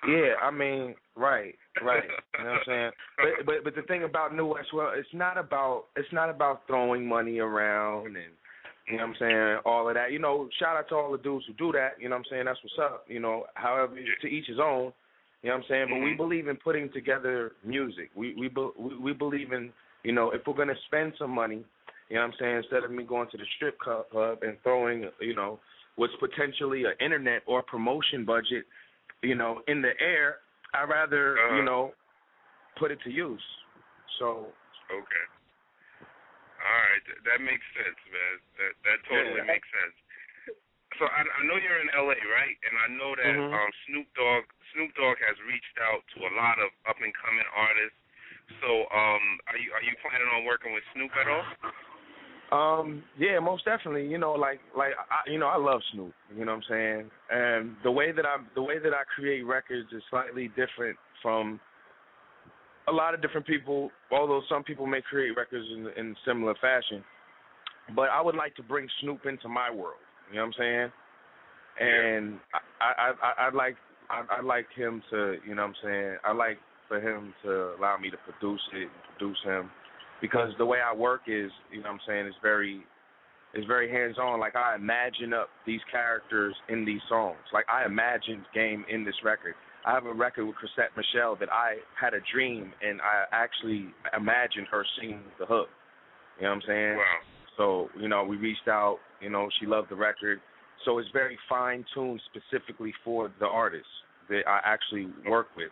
Yeah, 0.07 0.37
I 0.41 0.51
mean, 0.51 0.95
right, 1.17 1.55
right. 1.81 2.03
You 2.37 2.43
know 2.45 2.51
what 2.51 2.59
I'm 2.59 2.63
saying? 2.65 2.91
But 3.17 3.45
but 3.45 3.55
but 3.63 3.75
the 3.75 3.81
thing 3.81 4.03
about 4.03 4.33
New 4.33 4.45
West, 4.45 4.69
well, 4.71 4.91
it's 4.95 5.09
not 5.11 5.37
about 5.37 5.85
it's 5.97 6.07
not 6.13 6.29
about 6.29 6.61
throwing 6.67 7.05
money 7.05 7.39
around 7.39 8.15
and 8.15 8.31
you 8.89 8.97
know 8.97 9.07
what 9.07 9.09
I'm 9.09 9.15
saying, 9.19 9.57
all 9.65 9.87
of 9.87 9.95
that. 9.95 10.11
You 10.11 10.19
know, 10.19 10.49
shout 10.59 10.77
out 10.77 10.87
to 10.89 10.95
all 10.95 11.11
the 11.11 11.17
dudes 11.17 11.45
who 11.47 11.53
do 11.53 11.71
that. 11.73 11.99
You 11.99 12.09
know 12.09 12.15
what 12.15 12.25
I'm 12.25 12.29
saying? 12.31 12.45
That's 12.45 12.59
what's 12.63 12.79
up. 12.79 13.05
You 13.07 13.19
know, 13.19 13.45
however 13.55 13.95
to 14.21 14.27
each 14.27 14.47
his 14.47 14.59
own. 14.59 14.93
You 15.43 15.49
know 15.49 15.55
what 15.57 15.63
I'm 15.63 15.69
saying? 15.69 15.87
But 15.89 15.99
we 15.99 16.11
Mhm. 16.13 16.17
believe 16.17 16.47
in 16.47 16.55
putting 16.57 16.89
together 16.91 17.53
music. 17.63 18.09
We 18.15 18.33
we 18.35 18.47
be, 18.47 18.69
we 18.77 18.95
we 18.97 19.13
believe 19.13 19.51
in 19.51 19.71
you 20.03 20.11
know 20.11 20.31
if 20.31 20.45
we're 20.47 20.53
gonna 20.55 20.75
spend 20.87 21.13
some 21.17 21.31
money, 21.31 21.63
you 22.09 22.15
know 22.15 22.21
what 22.21 22.33
I'm 22.33 22.39
saying, 22.39 22.57
instead 22.57 22.83
of 22.83 22.91
me 22.91 23.03
going 23.03 23.29
to 23.29 23.37
the 23.37 23.45
strip 23.55 23.77
club 23.79 24.39
and 24.41 24.57
throwing 24.63 25.09
you 25.19 25.35
know 25.35 25.59
was 25.97 26.09
potentially 26.19 26.85
an 26.85 26.93
internet 26.99 27.41
or 27.45 27.61
promotion 27.63 28.23
budget, 28.23 28.65
you 29.21 29.35
know, 29.35 29.61
in 29.67 29.81
the 29.81 29.99
air, 29.99 30.37
I'd 30.73 30.89
rather, 30.89 31.37
Uh-huh. 31.39 31.55
you 31.57 31.63
know, 31.63 31.93
put 32.77 32.91
it 32.91 32.99
to 33.01 33.11
use. 33.11 33.43
So 34.19 34.53
Okay. 34.89 35.25
All 36.67 36.81
right, 36.91 37.03
Th- 37.07 37.21
that 37.31 37.39
makes 37.39 37.63
sense, 37.79 37.99
man. 38.11 38.35
That 38.59 38.73
that 38.83 38.97
totally 39.07 39.39
Yeah. 39.39 39.53
makes 39.55 39.67
sense. 39.71 39.95
So 40.99 41.05
I, 41.07 41.23
I 41.23 41.41
know 41.47 41.55
you're 41.55 41.79
in 41.79 41.87
LA, 41.95 42.19
right? 42.27 42.57
And 42.67 42.75
I 42.79 42.87
know 42.91 43.15
that 43.15 43.35
Mhm. 43.35 43.53
um, 43.53 43.71
Snoop 43.87 44.07
Dogg 44.15 44.43
Snoop 44.73 44.91
Dogg 44.95 45.17
has 45.19 45.39
reached 45.47 45.77
out 45.79 46.03
to 46.15 46.27
a 46.27 46.31
lot 46.35 46.59
of 46.59 46.71
up 46.87 46.99
and 47.01 47.13
coming 47.15 47.45
artists. 47.55 47.97
So 48.61 48.89
um, 48.91 49.39
are 49.47 49.57
you 49.57 49.71
are 49.73 49.83
you 49.83 49.95
planning 50.03 50.27
on 50.35 50.43
working 50.45 50.73
with 50.73 50.83
Snoop 50.93 51.11
at 51.15 51.27
all? 51.27 51.45
Um, 52.49 53.03
yeah, 53.17 53.39
most 53.39 53.65
definitely. 53.65 54.07
You 54.07 54.17
know, 54.17 54.33
like 54.33 54.59
like 54.75 54.93
I, 54.97 55.29
you 55.29 55.37
know, 55.39 55.47
I 55.47 55.57
love 55.57 55.81
Snoop. 55.93 56.13
You 56.35 56.45
know 56.45 56.55
what 56.55 56.63
I'm 56.63 56.69
saying? 56.69 57.11
And 57.29 57.75
the 57.83 57.91
way 57.91 58.11
that 58.11 58.25
I 58.25 58.37
the 58.55 58.63
way 58.63 58.79
that 58.79 58.93
I 58.93 59.03
create 59.03 59.45
records 59.45 59.91
is 59.91 60.01
slightly 60.09 60.47
different 60.49 60.97
from 61.21 61.59
a 62.87 62.91
lot 62.91 63.13
of 63.13 63.21
different 63.21 63.45
people. 63.45 63.91
Although 64.11 64.41
some 64.49 64.63
people 64.63 64.85
may 64.85 65.01
create 65.01 65.35
records 65.35 65.65
in 65.71 65.87
in 65.97 66.15
similar 66.25 66.55
fashion, 66.61 67.03
but 67.95 68.09
I 68.09 68.21
would 68.21 68.35
like 68.35 68.55
to 68.55 68.63
bring 68.63 68.87
Snoop 69.01 69.25
into 69.25 69.47
my 69.47 69.69
world. 69.69 70.01
You 70.29 70.37
know 70.37 70.45
what 70.45 70.47
I'm 70.47 70.53
saying? 70.59 70.91
And 71.79 72.39
I 72.79 72.87
I 72.87 73.11
I 73.21 73.47
I'd 73.47 73.53
like 73.53 73.75
I 74.09 74.23
I'd 74.37 74.45
like 74.45 74.67
him 74.75 75.01
to. 75.11 75.35
You 75.47 75.55
know 75.55 75.63
what 75.63 75.69
I'm 75.69 75.75
saying? 75.83 76.17
I 76.23 76.33
like 76.33 76.57
for 76.87 76.99
him 76.99 77.33
to 77.43 77.75
allow 77.77 77.97
me 77.97 78.09
to 78.09 78.17
produce 78.17 78.61
it, 78.73 78.89
produce 79.17 79.37
him 79.43 79.69
because 80.21 80.49
the 80.57 80.65
way 80.65 80.79
I 80.79 80.95
work 80.95 81.21
is, 81.27 81.51
you 81.71 81.77
know 81.77 81.91
what 81.91 81.93
I'm 81.93 81.99
saying, 82.07 82.25
it's 82.25 82.37
very 82.41 82.83
it's 83.53 83.65
very 83.65 83.89
hands 83.89 84.17
on. 84.17 84.39
Like 84.39 84.55
I 84.55 84.75
imagine 84.75 85.33
up 85.33 85.49
these 85.65 85.79
characters 85.91 86.55
in 86.69 86.85
these 86.85 87.01
songs. 87.07 87.37
Like 87.53 87.65
I 87.69 87.85
imagined 87.85 88.43
game 88.53 88.85
in 88.89 89.05
this 89.05 89.15
record. 89.23 89.55
I 89.85 89.93
have 89.93 90.05
a 90.05 90.13
record 90.13 90.45
with 90.45 90.55
Chrisette 90.55 90.91
Michele 90.95 91.35
that 91.39 91.49
I 91.51 91.77
had 91.99 92.13
a 92.13 92.19
dream 92.33 92.73
and 92.81 92.99
I 93.01 93.25
actually 93.31 93.87
imagined 94.15 94.67
her 94.71 94.85
singing 94.99 95.21
the 95.39 95.45
hook. 95.45 95.69
You 96.37 96.43
know 96.43 96.49
what 96.49 96.55
I'm 96.55 96.61
saying? 96.67 96.97
Wow. 96.97 97.17
So, 97.57 97.89
you 97.99 98.07
know, 98.07 98.23
we 98.23 98.37
reached 98.37 98.67
out, 98.67 98.99
you 99.21 99.29
know, 99.29 99.49
she 99.59 99.65
loved 99.65 99.89
the 99.89 99.95
record. 99.95 100.39
So 100.85 100.99
it's 100.99 101.09
very 101.11 101.37
fine 101.49 101.83
tuned 101.93 102.21
specifically 102.29 102.93
for 103.03 103.31
the 103.39 103.47
artist 103.47 103.87
that 104.29 104.41
I 104.47 104.59
actually 104.63 105.07
work 105.27 105.47
with. 105.55 105.71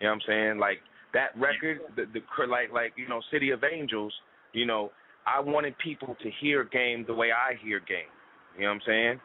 You 0.00 0.06
know 0.06 0.14
what 0.14 0.22
I'm 0.22 0.28
saying? 0.28 0.58
Like 0.58 0.78
that 1.12 1.36
record, 1.38 1.80
the, 1.94 2.04
the 2.12 2.20
cr- 2.20 2.46
like 2.46 2.72
like 2.72 2.92
you 2.96 3.08
know, 3.08 3.20
City 3.30 3.50
of 3.50 3.64
Angels. 3.64 4.12
You 4.52 4.66
know, 4.66 4.90
I 5.26 5.40
wanted 5.40 5.76
people 5.78 6.16
to 6.22 6.30
hear 6.40 6.64
Game 6.64 7.04
the 7.06 7.14
way 7.14 7.28
I 7.32 7.54
hear 7.62 7.80
Game. 7.80 8.10
You 8.56 8.62
know 8.62 8.68
what 8.68 8.74
I'm 8.74 8.80
saying? 8.86 9.20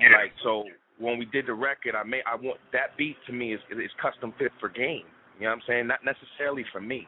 Yeah. 0.00 0.16
Like 0.16 0.32
so, 0.42 0.64
when 0.98 1.18
we 1.18 1.24
did 1.26 1.46
the 1.46 1.54
record, 1.54 1.94
I 1.94 2.02
made 2.02 2.22
I 2.26 2.34
want 2.36 2.58
that 2.72 2.96
beat 2.96 3.16
to 3.26 3.32
me 3.32 3.54
is 3.54 3.60
is 3.70 3.90
custom 4.00 4.32
fit 4.38 4.52
for 4.60 4.68
Game. 4.68 5.04
You 5.38 5.44
know 5.44 5.50
what 5.50 5.56
I'm 5.56 5.62
saying? 5.66 5.86
Not 5.86 6.00
necessarily 6.04 6.64
for 6.72 6.80
me. 6.80 7.06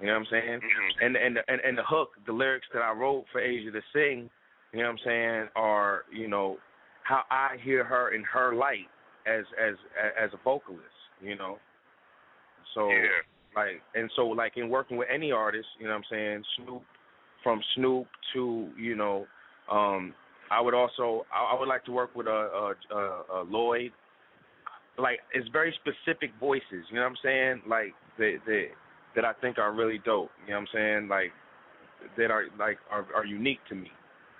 You 0.00 0.06
know 0.06 0.12
what 0.12 0.20
I'm 0.20 0.26
saying? 0.26 0.60
Mhm. 0.60 1.04
And 1.06 1.16
and 1.16 1.38
and 1.48 1.60
and 1.60 1.78
the 1.78 1.82
hook, 1.82 2.16
the 2.26 2.32
lyrics 2.32 2.66
that 2.72 2.82
I 2.82 2.92
wrote 2.92 3.26
for 3.32 3.40
Asia 3.40 3.70
to 3.70 3.82
sing, 3.92 4.30
you 4.72 4.80
know 4.80 4.84
what 4.84 4.90
I'm 4.90 4.98
saying, 5.04 5.48
are 5.56 6.04
you 6.12 6.28
know 6.28 6.58
how 7.02 7.24
I 7.30 7.56
hear 7.62 7.84
her 7.84 8.10
in 8.10 8.22
her 8.24 8.54
light 8.54 8.88
as 9.26 9.44
as 9.58 9.74
as 10.18 10.32
a 10.32 10.38
vocalist. 10.44 10.84
You 11.20 11.36
know. 11.36 11.58
So 12.74 12.90
Yeah. 12.90 13.22
like 13.54 13.82
and 13.94 14.10
so 14.14 14.28
like 14.28 14.56
in 14.56 14.68
working 14.68 14.96
with 14.96 15.08
any 15.10 15.32
artist, 15.32 15.68
you 15.78 15.86
know 15.86 15.92
what 15.92 16.04
I'm 16.04 16.04
saying, 16.10 16.44
Snoop 16.56 16.82
from 17.42 17.62
Snoop 17.74 18.08
to, 18.32 18.72
you 18.76 18.96
know, 18.96 19.26
um 19.70 20.14
I 20.50 20.60
would 20.60 20.74
also 20.74 21.26
I, 21.32 21.54
I 21.54 21.58
would 21.58 21.68
like 21.68 21.84
to 21.86 21.92
work 21.92 22.14
with 22.14 22.26
a 22.26 22.30
uh, 22.92 22.94
uh, 22.94 23.22
uh, 23.40 23.44
Lloyd. 23.44 23.92
Like 24.98 25.18
it's 25.34 25.48
very 25.48 25.74
specific 25.82 26.30
voices, 26.40 26.84
you 26.88 26.96
know 26.96 27.02
what 27.02 27.08
I'm 27.10 27.16
saying? 27.22 27.62
Like 27.68 27.92
that 28.18 28.38
that 28.46 28.66
that 29.14 29.24
I 29.24 29.32
think 29.40 29.58
are 29.58 29.72
really 29.72 29.98
dope, 30.04 30.30
you 30.44 30.52
know 30.52 30.60
what 30.60 30.68
I'm 30.74 30.74
saying? 30.74 31.08
Like 31.08 31.32
that 32.16 32.30
are 32.30 32.44
like 32.58 32.78
are 32.90 33.06
are 33.14 33.24
unique 33.26 33.60
to 33.68 33.74
me, 33.74 33.90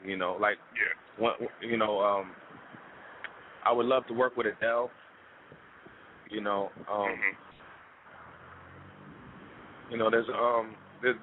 you 0.05 0.17
know, 0.17 0.37
like 0.41 0.57
Yeah. 0.75 1.23
one, 1.23 1.35
you 1.61 1.77
know, 1.77 2.01
um 2.01 2.33
I 3.65 3.73
would 3.73 3.87
love 3.87 4.07
to 4.07 4.15
work 4.15 4.37
with 4.37 4.47
Adele. 4.47 4.91
You 6.31 6.41
know, 6.41 6.71
um 6.91 7.09
Mhm. 7.09 7.37
you 9.91 9.97
know, 9.99 10.11
there's 10.11 10.29
um, 10.29 10.75
there's, 11.03 11.17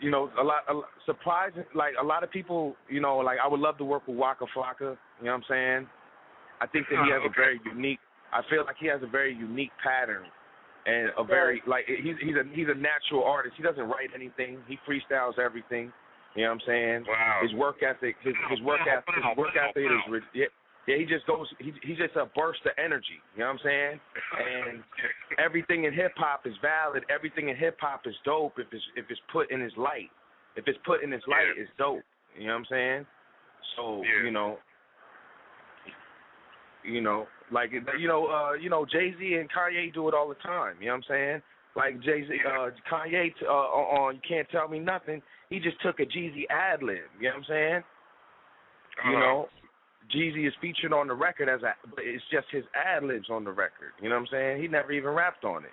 you 0.00 0.10
know, 0.10 0.30
a 0.38 0.42
lot, 0.42 0.62
a 0.68 0.74
lot 0.74 0.88
surprising. 1.04 1.64
Like 1.74 1.94
a 2.00 2.04
lot 2.04 2.22
of 2.24 2.30
people, 2.30 2.76
you 2.88 3.00
know, 3.00 3.18
like 3.18 3.38
I 3.42 3.48
would 3.48 3.60
love 3.60 3.78
to 3.78 3.84
work 3.84 4.06
with 4.06 4.16
Waka 4.16 4.46
Flocka. 4.54 4.96
You 5.20 5.26
know 5.26 5.32
what 5.32 5.32
I'm 5.32 5.44
saying? 5.48 5.88
I 6.60 6.66
think 6.66 6.86
that 6.90 7.04
he 7.04 7.12
has 7.12 7.20
Oh, 7.24 7.28
a 7.28 7.32
very 7.34 7.60
unique. 7.64 8.00
I 8.32 8.40
feel 8.50 8.64
like 8.64 8.76
he 8.78 8.86
has 8.88 9.00
a 9.02 9.06
very 9.06 9.34
unique 9.34 9.72
pattern, 9.82 10.24
and 10.86 11.10
a 11.18 11.24
very 11.24 11.62
like 11.66 11.84
he's 11.86 12.16
he's 12.20 12.36
a 12.36 12.44
he's 12.54 12.68
a 12.68 12.74
natural 12.78 13.24
artist. 13.24 13.54
He 13.56 13.62
doesn't 13.62 13.88
write 13.88 14.10
anything. 14.14 14.58
He 14.66 14.78
freestyles 14.88 15.38
everything. 15.38 15.92
You 16.34 16.44
know 16.44 16.48
what 16.50 16.60
I'm 16.60 16.66
saying? 16.66 17.04
Wow. 17.08 17.40
His 17.42 17.54
work 17.54 17.76
ethic, 17.82 18.16
his 18.22 18.34
his 18.50 18.60
work 18.60 18.80
ethic, 18.84 19.14
his 19.14 19.36
work 19.36 19.56
ethic 19.56 19.84
is 19.84 20.22
yeah. 20.34 20.46
Yeah, 20.86 20.96
he 20.98 21.04
just 21.04 21.26
goes. 21.26 21.48
He 21.58 21.72
he's 21.82 21.98
just 21.98 22.14
a 22.14 22.26
burst 22.36 22.60
of 22.64 22.72
energy. 22.78 23.18
You 23.34 23.40
know 23.40 23.46
what 23.46 23.52
I'm 23.54 23.58
saying? 23.64 24.00
And 24.38 24.84
everything 25.38 25.84
in 25.84 25.92
hip 25.92 26.12
hop 26.16 26.46
is 26.46 26.54
valid. 26.62 27.02
Everything 27.10 27.48
in 27.48 27.56
hip 27.56 27.76
hop 27.80 28.06
is 28.06 28.14
dope 28.24 28.58
if 28.58 28.66
it's 28.72 28.84
if 28.94 29.06
it's 29.10 29.20
put 29.32 29.50
in 29.50 29.60
his 29.60 29.72
light. 29.76 30.10
If 30.54 30.68
it's 30.68 30.78
put 30.86 31.02
in 31.02 31.10
his 31.10 31.22
light, 31.26 31.46
Yeah. 31.56 31.62
it's 31.64 31.72
dope. 31.76 32.02
You 32.38 32.46
know 32.46 32.52
what 32.52 32.58
I'm 32.60 32.64
saying? 32.66 33.06
So 33.74 34.02
Yeah. 34.04 34.22
you 34.24 34.30
know, 34.30 34.58
you 36.84 37.00
know, 37.00 37.26
like 37.50 37.72
you 37.72 38.06
know, 38.06 38.26
uh, 38.26 38.52
you 38.52 38.70
know, 38.70 38.84
Jay 38.86 39.12
Z 39.18 39.34
and 39.34 39.50
Kanye 39.50 39.92
do 39.92 40.08
it 40.08 40.14
all 40.14 40.28
the 40.28 40.34
time. 40.36 40.76
You 40.80 40.86
know 40.86 40.92
what 40.92 40.96
I'm 40.98 41.02
saying? 41.08 41.42
Like 41.74 42.00
Jay 42.00 42.24
Z, 42.26 42.40
uh, 42.46 42.70
Kanye 42.88 43.36
t- 43.38 43.44
uh, 43.46 43.50
on 43.50 44.14
You 44.14 44.20
Can't 44.26 44.48
Tell 44.50 44.68
Me 44.68 44.78
Nothing. 44.78 45.20
He 45.50 45.58
just 45.58 45.80
took 45.82 46.00
a 46.00 46.06
Jeezy 46.06 46.44
ad 46.48 46.82
lib. 46.82 46.98
You 47.18 47.24
know 47.24 47.30
what 47.30 47.36
I'm 47.38 47.44
saying? 47.44 47.84
You 49.04 49.10
Uh-huh. 49.10 49.20
know, 49.20 49.48
Jeezy 50.14 50.46
is 50.46 50.54
featured 50.60 50.92
on 50.92 51.08
the 51.08 51.14
record 51.14 51.48
as 51.48 51.62
a, 51.62 51.74
but 51.94 52.04
it's 52.04 52.22
just 52.30 52.46
his 52.50 52.64
ad 52.74 53.02
libs 53.02 53.28
on 53.30 53.44
the 53.44 53.50
record. 53.50 53.92
You 54.00 54.08
know 54.08 54.14
what 54.16 54.22
I'm 54.22 54.28
saying? 54.30 54.62
He 54.62 54.68
never 54.68 54.92
even 54.92 55.10
rapped 55.10 55.44
on 55.44 55.64
it. 55.64 55.72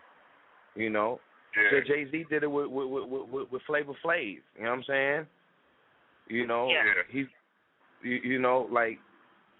You 0.75 0.89
know, 0.89 1.19
Yeah. 1.55 1.69
so 1.71 1.81
Jay 1.87 2.09
Z 2.09 2.25
did 2.29 2.43
it 2.43 2.47
with 2.47 2.67
with 2.67 2.87
with 2.87 3.29
with, 3.29 3.51
with 3.51 3.61
Flavor 3.63 3.93
Flav. 4.03 4.39
You 4.57 4.63
know 4.63 4.69
what 4.71 4.77
I'm 4.77 4.83
saying? 4.85 5.27
You 6.27 6.47
know, 6.47 6.69
Yeah. 6.69 6.83
he's 7.09 7.27
you, 8.01 8.15
you 8.23 8.39
know 8.39 8.67
like 8.71 8.97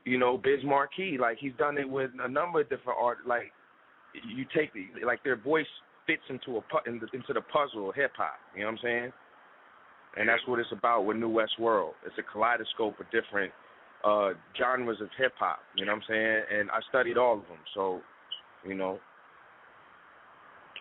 you 0.05 0.17
know 0.17 0.37
Biz 0.37 0.63
Markie, 0.63 1.17
like 1.19 1.37
he's 1.37 1.53
done 1.57 1.77
it 1.77 1.87
with 1.87 2.11
a 2.19 2.27
number 2.27 2.61
of 2.61 2.69
different 2.69 2.97
art. 2.99 3.19
Like 3.27 3.51
you 4.27 4.45
take 4.55 4.73
the, 4.73 4.87
like 5.05 5.23
their 5.23 5.35
voice 5.35 5.67
fits 6.07 6.23
into 6.29 6.57
a 6.57 6.61
pu- 6.61 6.89
in 6.89 6.99
the, 6.99 7.07
into 7.13 7.33
the 7.33 7.41
puzzle 7.41 7.89
of 7.89 7.95
hip 7.95 8.11
hop. 8.17 8.39
You 8.55 8.61
know 8.61 8.67
what 8.67 8.71
I'm 8.73 8.79
saying? 8.83 9.13
And 10.17 10.29
that's 10.29 10.45
what 10.47 10.59
it's 10.59 10.71
about 10.71 11.05
with 11.05 11.17
New 11.17 11.29
West 11.29 11.59
World. 11.59 11.93
It's 12.05 12.15
a 12.17 12.23
kaleidoscope 12.23 12.99
of 12.99 13.05
different 13.11 13.51
uh 14.03 14.33
genres 14.57 15.00
of 15.01 15.10
hip 15.17 15.33
hop. 15.39 15.60
You 15.75 15.86
know 15.86 15.93
what 15.93 16.03
I'm 16.03 16.10
saying? 16.10 16.41
And 16.51 16.72
I 16.72 16.79
studied 16.89 17.17
all 17.17 17.39
of 17.39 17.48
them, 17.48 17.62
so 17.74 18.01
you 18.67 18.75
know. 18.75 19.00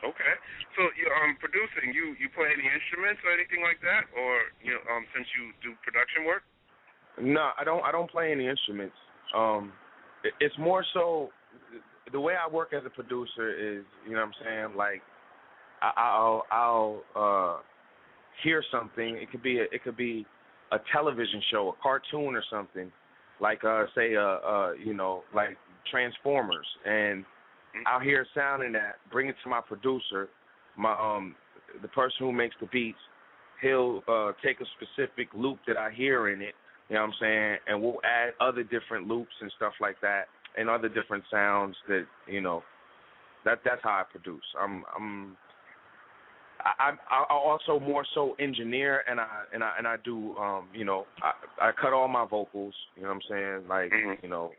Okay. 0.03 0.35
So 0.75 0.83
you 0.99 1.07
um 1.23 1.39
producing, 1.39 1.95
you 1.95 2.19
you 2.19 2.29
play 2.35 2.51
any 2.51 2.67
instruments 2.67 3.23
or 3.23 3.31
anything 3.31 3.63
like 3.63 3.79
that, 3.87 4.11
or 4.19 4.51
you 4.63 4.75
know 4.75 4.83
um 4.91 5.07
since 5.15 5.27
you 5.39 5.55
do 5.63 5.79
production 5.87 6.27
work? 6.27 6.43
No, 7.21 7.51
I 7.59 7.65
don't. 7.65 7.85
I 7.85 7.93
don't 7.93 8.11
play 8.11 8.33
any 8.33 8.49
instruments. 8.49 8.97
Um, 9.37 9.73
it, 10.25 10.33
it's 10.41 10.57
more 10.59 10.85
so 10.95 11.31
the 12.11 12.21
way 12.21 12.35
I 12.35 12.51
work 12.53 12.73
as 12.73 12.83
a 12.87 12.91
producer 12.91 13.53
is, 13.53 13.85
you 14.07 14.15
know, 14.15 14.21
what 14.21 14.27
I'm 14.27 14.33
saying, 14.45 14.77
like 14.77 15.03
I, 15.83 15.93
I'll 15.97 16.47
I'll 16.51 17.03
uh 17.15 17.61
hear 18.43 18.63
something. 18.71 19.17
It 19.17 19.31
could 19.31 19.43
be 19.43 19.59
a, 19.61 19.65
it 19.65 19.85
could 19.85 19.97
be 19.97 20.27
a 20.73 20.79
television 20.93 21.43
show, 21.51 21.69
a 21.69 21.83
cartoon, 21.83 22.35
or 22.35 22.43
something, 22.51 22.91
like 23.43 23.63
uh 23.65 23.85
say 23.95 24.17
uh 24.17 24.21
uh 24.21 24.73
you 24.73 24.95
know 24.95 25.25
like 25.35 25.59
Transformers, 25.91 26.67
and 26.87 27.27
I'll 27.87 28.01
hear 28.01 28.23
a 28.23 28.27
sound 28.35 28.63
in 28.63 28.73
that, 28.73 28.97
bring 29.11 29.29
it 29.29 29.37
to 29.45 29.51
my 29.51 29.61
producer, 29.61 30.31
my 30.79 30.93
um 30.93 31.35
the 31.83 31.89
person 31.89 32.17
who 32.21 32.33
makes 32.33 32.55
the 32.61 32.69
beats. 32.73 32.99
He'll 33.61 34.03
uh 34.09 34.33
take 34.43 34.61
a 34.63 34.65
specific 34.77 35.29
loop 35.35 35.59
that 35.67 35.77
I 35.77 35.91
hear 35.91 36.31
in 36.31 36.41
it 36.41 36.55
you 36.93 36.99
know 36.99 37.05
what 37.05 37.09
I'm 37.09 37.15
saying? 37.21 37.57
And 37.69 37.83
we'll 37.83 38.01
add 38.05 38.35
other 38.39 38.63
different 38.63 39.07
loops 39.09 39.33
and 39.41 39.51
stuff 39.57 39.73
like 39.81 39.99
that, 40.03 40.25
and 40.59 40.69
other 40.69 40.91
different 40.91 41.25
sounds 41.31 41.75
that 41.89 42.05
you 42.27 42.43
know. 42.43 42.63
That 43.47 43.61
that's 43.65 43.83
how 43.83 43.91
I 43.91 44.05
produce. 44.11 44.45
I'm 44.61 44.85
I'm. 44.95 45.37
I, 46.65 46.89
I'm 46.89 46.99
I 47.11 47.25
also 47.31 47.81
more 47.81 48.05
so 48.15 48.35
engineer 48.39 49.03
and 49.09 49.21
I 49.21 49.27
and 49.53 49.63
I 49.65 49.73
and 49.79 49.87
I 49.87 49.97
do 50.05 50.37
um 50.37 50.69
you 50.75 50.85
know 50.85 51.07
I 51.23 51.69
I 51.69 51.73
cut 51.73 51.93
all 51.93 52.09
my 52.09 52.25
vocals 52.25 52.75
you 52.97 53.03
know 53.03 53.09
what 53.09 53.15
I'm 53.15 53.23
saying 53.29 53.69
like 53.69 53.93
Mhm. 53.93 54.23
you 54.23 54.29
know 54.29 54.53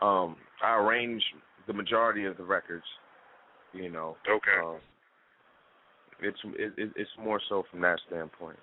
um 0.00 0.36
I 0.62 0.76
arrange 0.76 1.22
the 1.66 1.72
majority 1.72 2.24
of 2.24 2.36
the 2.36 2.44
records 2.44 2.86
you 3.72 3.90
know 3.90 4.16
Okay. 4.28 4.58
um, 4.62 4.80
it's 6.20 6.38
it, 6.44 6.72
it, 6.76 6.92
it's 6.96 7.10
more 7.18 7.40
so 7.48 7.64
from 7.70 7.80
that 7.82 7.98
standpoint 8.08 8.58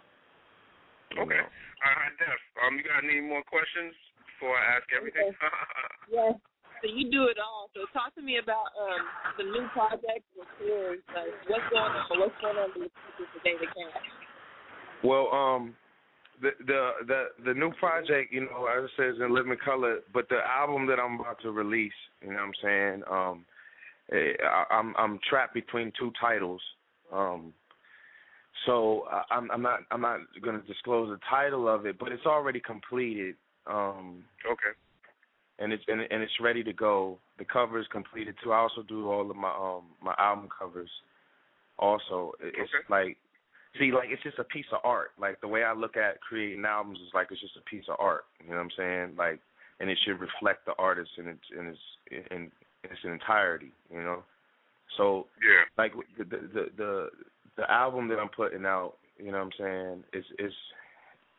Okay. 1.14 1.38
know. 1.38 1.46
All 1.86 1.96
right, 2.00 2.16
Def. 2.18 2.42
Um, 2.66 2.78
you 2.78 2.84
got 2.84 3.04
any 3.04 3.22
more 3.22 3.44
questions 3.44 3.94
before 4.26 4.58
I 4.58 4.78
ask 4.78 4.88
everything? 4.96 5.30
yes. 6.12 6.34
So 6.84 6.90
you 6.92 7.10
do 7.10 7.24
it 7.32 7.38
all. 7.40 7.70
So 7.74 7.88
talk 7.94 8.14
to 8.16 8.22
me 8.22 8.40
about 8.44 8.76
um 8.76 9.02
the 9.38 9.46
new 9.46 9.66
project 9.72 10.28
with 10.36 10.48
yours. 10.60 11.00
Like 11.16 11.32
what's 11.48 11.64
going 11.72 11.84
on? 11.84 12.20
What's 12.20 12.36
going 12.42 12.58
on 12.58 12.70
with 12.76 12.92
the 13.18 13.40
today 13.40 13.56
the 13.58 13.68
cat? 13.68 14.04
Well, 15.02 15.32
um, 15.32 15.76
the 16.42 16.52
the 16.68 16.92
the 17.08 17.24
the 17.46 17.54
new 17.54 17.72
project, 17.80 18.34
you 18.34 18.42
know, 18.42 18.68
as 18.68 18.84
it 18.84 18.92
says 18.98 19.16
in 19.24 19.34
living 19.34 19.56
color, 19.64 20.00
but 20.14 20.28
the 20.28 20.40
album 20.46 20.86
that 20.88 21.00
I'm 21.00 21.22
about 21.22 21.42
to 21.44 21.52
release, 21.52 21.94
you 22.22 22.30
know, 22.30 22.36
what 22.36 22.42
I'm 22.42 22.54
saying, 22.62 23.04
um, 23.10 23.46
eh, 24.12 24.34
I, 24.44 24.66
I'm 24.76 24.94
I'm 24.98 25.20
trapped 25.30 25.54
between 25.54 25.94
two 25.98 26.12
titles, 26.20 26.62
um, 27.14 27.54
so 28.66 29.06
I, 29.10 29.24
I'm 29.32 29.50
I'm 29.52 29.62
not 29.62 29.80
I'm 29.90 30.02
not 30.02 30.20
going 30.44 30.60
to 30.60 30.68
disclose 30.68 31.10
the 31.10 31.20
title 31.30 31.70
of 31.70 31.86
it, 31.86 31.98
but 31.98 32.12
it's 32.12 32.26
already 32.26 32.60
completed. 32.60 33.36
Um, 33.68 34.26
okay. 34.46 34.76
And 35.60 35.72
it's 35.72 35.84
and, 35.88 36.02
and 36.02 36.24
it's 36.24 36.40
ready 36.42 36.64
to 36.64 36.74
go. 36.74 37.20
The 37.38 37.46
cover 37.46 37.80
is 37.80 37.88
completed 37.92 38.36
too. 38.44 38.52
I 38.52 38.58
also 38.58 38.84
do 38.84 39.10
all 39.10 39.30
of 39.30 39.36
my 39.36 39.50
um 39.52 39.84
my 40.02 40.16
album 40.18 40.50
covers. 40.58 40.90
Also, 41.78 42.34
it's 42.40 42.58
Okay. 42.74 42.86
like 42.90 43.18
see 43.80 43.92
like 43.92 44.10
it's 44.10 44.24
just 44.24 44.40
a 44.40 44.44
piece 44.44 44.66
of 44.72 44.80
art. 44.84 45.12
Like 45.20 45.40
the 45.42 45.48
way 45.48 45.64
I 45.64 45.74
look 45.74 45.96
at 45.98 46.22
creating 46.22 46.66
albums 46.66 47.00
is 47.00 47.14
like 47.14 47.28
it's 47.32 47.42
just 47.42 47.58
a 47.58 47.62
piece 47.70 47.86
of 47.88 47.96
art. 48.00 48.26
You 48.44 48.50
know 48.52 48.56
what 48.58 48.64
I'm 48.64 48.70
saying? 48.78 49.16
Like 49.18 49.40
and 49.80 49.90
it 49.90 49.98
should 50.06 50.20
reflect 50.20 50.66
the 50.66 50.74
artist 50.78 51.12
in 51.18 51.28
its 51.28 51.44
in 51.58 51.68
its 51.68 51.80
in, 52.12 52.38
in 52.40 52.52
its 52.84 53.00
entirety. 53.04 53.72
You 53.92 54.02
know. 54.02 54.24
So 54.98 55.28
Yeah. 55.42 55.66
like 55.78 55.94
the 56.18 56.24
the 56.24 56.38
the 56.54 56.66
the, 56.78 57.10
the 57.58 57.72
album 57.72 58.08
that 58.10 58.20
I'm 58.20 58.30
putting 58.30 58.66
out, 58.66 58.94
you 59.18 59.32
know 59.32 59.38
what 59.38 59.46
I'm 59.46 59.52
saying, 59.60 60.04
is 60.14 60.26
is 60.40 60.54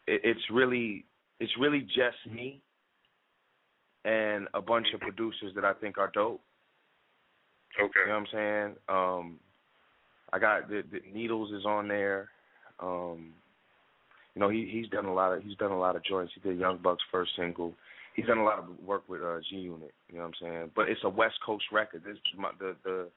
it's 0.06 0.50
really 0.50 1.04
it's 1.40 1.52
really 1.59 1.80
just 1.80 2.18
me 2.30 2.61
and 4.04 4.49
a 4.54 4.61
bunch 4.61 4.88
of 4.94 5.00
producers 5.00 5.52
that 5.54 5.64
I 5.64 5.73
think 5.75 5.99
are 5.99 6.11
dope. 6.12 6.40
Okay. 7.80 7.90
You 8.06 8.12
know 8.12 8.18
what 8.20 8.20
I'm 8.20 8.26
saying? 8.32 8.76
Um 8.88 9.40
I 10.32 10.38
got 10.38 10.68
the, 10.68 10.82
the 10.90 11.00
Needlz 11.16 11.56
is 11.56 11.64
on 11.64 11.88
there. 11.88 12.28
Um 12.80 13.32
you 14.34 14.40
know, 14.40 14.49
he 14.49 14.68
he's 14.70 14.88
done 14.88 15.06
a 15.06 15.14
lot 15.14 15.32
of 15.32 15.42
he's 15.42 15.56
done 15.56 15.73
a 15.73 15.78
lot 15.78 15.96
of 15.96 16.04
joints. 16.04 16.32
He 16.34 16.49
did 16.49 16.58
Young 16.58 16.78
Buck's 16.78 17.04
first 17.11 17.32
single. 17.37 17.73
He's 18.14 18.26
done 18.26 18.38
a 18.38 18.44
lot 18.44 18.58
of 18.58 18.66
work 18.84 19.02
with 19.08 19.23
uh 19.23 19.38
G 19.49 19.56
Unit, 19.56 19.92
you 20.08 20.18
know 20.18 20.25
what 20.25 20.34
I'm 20.42 20.49
saying? 20.49 20.70
But 20.75 20.88
it's 20.88 21.00
a 21.04 21.08
West 21.08 21.37
Coast 21.44 21.64
record. 21.73 22.02
This 22.04 22.16
is 22.16 22.38
my 22.38 22.50
the 22.58 22.76
the 22.84 23.08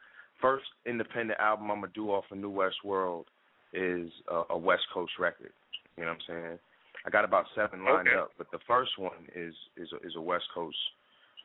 first 0.41 0.65
independent 0.85 1.39
album 1.39 1.71
I'm 1.71 1.81
gonna 1.81 1.91
do 1.93 2.11
off 2.11 2.25
of 2.31 2.37
New 2.37 2.49
West 2.49 2.77
World 2.83 3.25
is 3.73 4.09
a, 4.29 4.43
a 4.51 4.57
West 4.57 4.83
Coast 4.93 5.13
record. 5.19 5.51
You 5.97 6.05
know 6.05 6.11
what 6.11 6.19
I'm 6.29 6.35
saying? 6.43 6.59
I 7.05 7.09
got 7.09 7.23
about 7.25 7.45
seven 7.55 7.83
lined 7.85 8.07
Okay. 8.07 8.17
up, 8.17 8.31
but 8.37 8.49
the 8.51 8.59
first 8.67 8.97
one 8.97 9.27
is 9.35 9.53
is 9.75 9.91
a, 9.93 9.97
is 10.07 10.15
a 10.15 10.21
West 10.21 10.45
Coast 10.53 10.77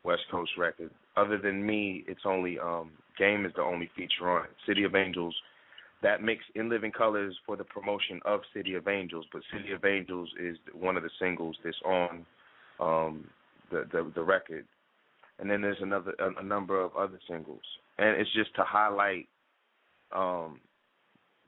West 0.03 0.23
Coast 0.29 0.51
record. 0.57 0.91
Other 1.15 1.37
than 1.37 1.65
me, 1.65 2.03
it's 2.07 2.25
only 2.25 2.59
um 2.59 2.91
Game 3.17 3.45
is 3.45 3.53
the 3.55 3.61
only 3.61 3.89
feature 3.95 4.29
on 4.29 4.45
it. 4.45 4.51
City 4.65 4.83
of 4.83 4.95
Angels 4.95 5.35
that 6.01 6.21
mix 6.21 6.43
in 6.55 6.67
living 6.69 6.91
colors 6.91 7.37
for 7.45 7.55
the 7.55 7.63
promotion 7.63 8.19
of 8.25 8.41
City 8.53 8.73
of 8.75 8.87
Angels, 8.87 9.25
but 9.31 9.41
City 9.53 9.71
of 9.71 9.85
Angels 9.85 10.29
is 10.39 10.57
one 10.73 10.97
of 10.97 11.03
the 11.03 11.09
singles 11.19 11.55
that's 11.63 11.81
on 11.85 12.25
um 12.79 13.27
the 13.71 13.85
the, 13.91 14.11
the 14.15 14.23
record. 14.23 14.65
And 15.39 15.49
then 15.49 15.61
there's 15.61 15.81
another 15.81 16.13
a, 16.19 16.41
a 16.41 16.43
number 16.43 16.81
of 16.81 16.95
other 16.95 17.19
singles. 17.29 17.61
And 17.97 18.19
it's 18.19 18.33
just 18.33 18.53
to 18.55 18.63
highlight 18.63 19.27
um 20.11 20.59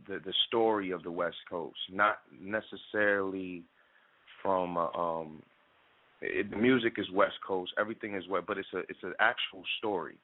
the 0.08 0.20
the 0.24 0.34
story 0.48 0.92
of 0.92 1.04
the 1.04 1.12
West 1.12 1.38
Coast, 1.50 1.78
not 1.92 2.20
necessarily 2.40 3.64
from 4.46 4.78
uh, 4.78 4.94
um 4.94 5.42
it, 6.22 6.50
the 6.50 6.58
music 6.58 6.94
is 6.98 7.10
West 7.12 7.42
Coast, 7.46 7.74
everything 7.78 8.16
is 8.16 8.24
west, 8.30 8.46
but 8.48 8.58
it's 8.58 8.70
a 8.74 8.80
it's 8.88 9.02
an 9.02 9.14
actual 9.20 9.64
story. 9.80 10.18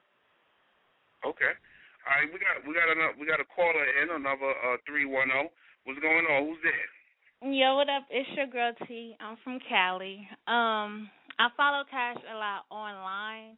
Okay. 1.26 1.54
All 2.06 2.14
right, 2.14 2.30
we 2.32 2.38
got 2.38 2.56
we 2.68 2.74
got 2.74 2.86
another 2.86 3.14
we 3.20 3.26
got 3.26 3.42
a 3.42 3.50
caller 3.50 3.86
in 4.02 4.14
another 4.14 4.54
uh 4.66 4.78
three 4.86 5.06
one 5.06 5.28
zero. 5.28 5.50
What's 5.84 6.00
going 6.00 6.26
on? 6.30 6.46
Who's 6.46 6.62
there? 6.62 7.52
Yo, 7.52 7.76
what 7.76 7.90
up? 7.90 8.06
It's 8.12 8.30
your 8.38 8.46
girl 8.46 8.72
T. 8.88 9.18
I'm 9.20 9.36
from 9.44 9.58
Cali. 9.68 10.28
Um, 10.46 11.10
I 11.40 11.50
follow 11.58 11.84
Cash 11.90 12.18
a 12.32 12.38
lot 12.38 12.66
online, 12.70 13.58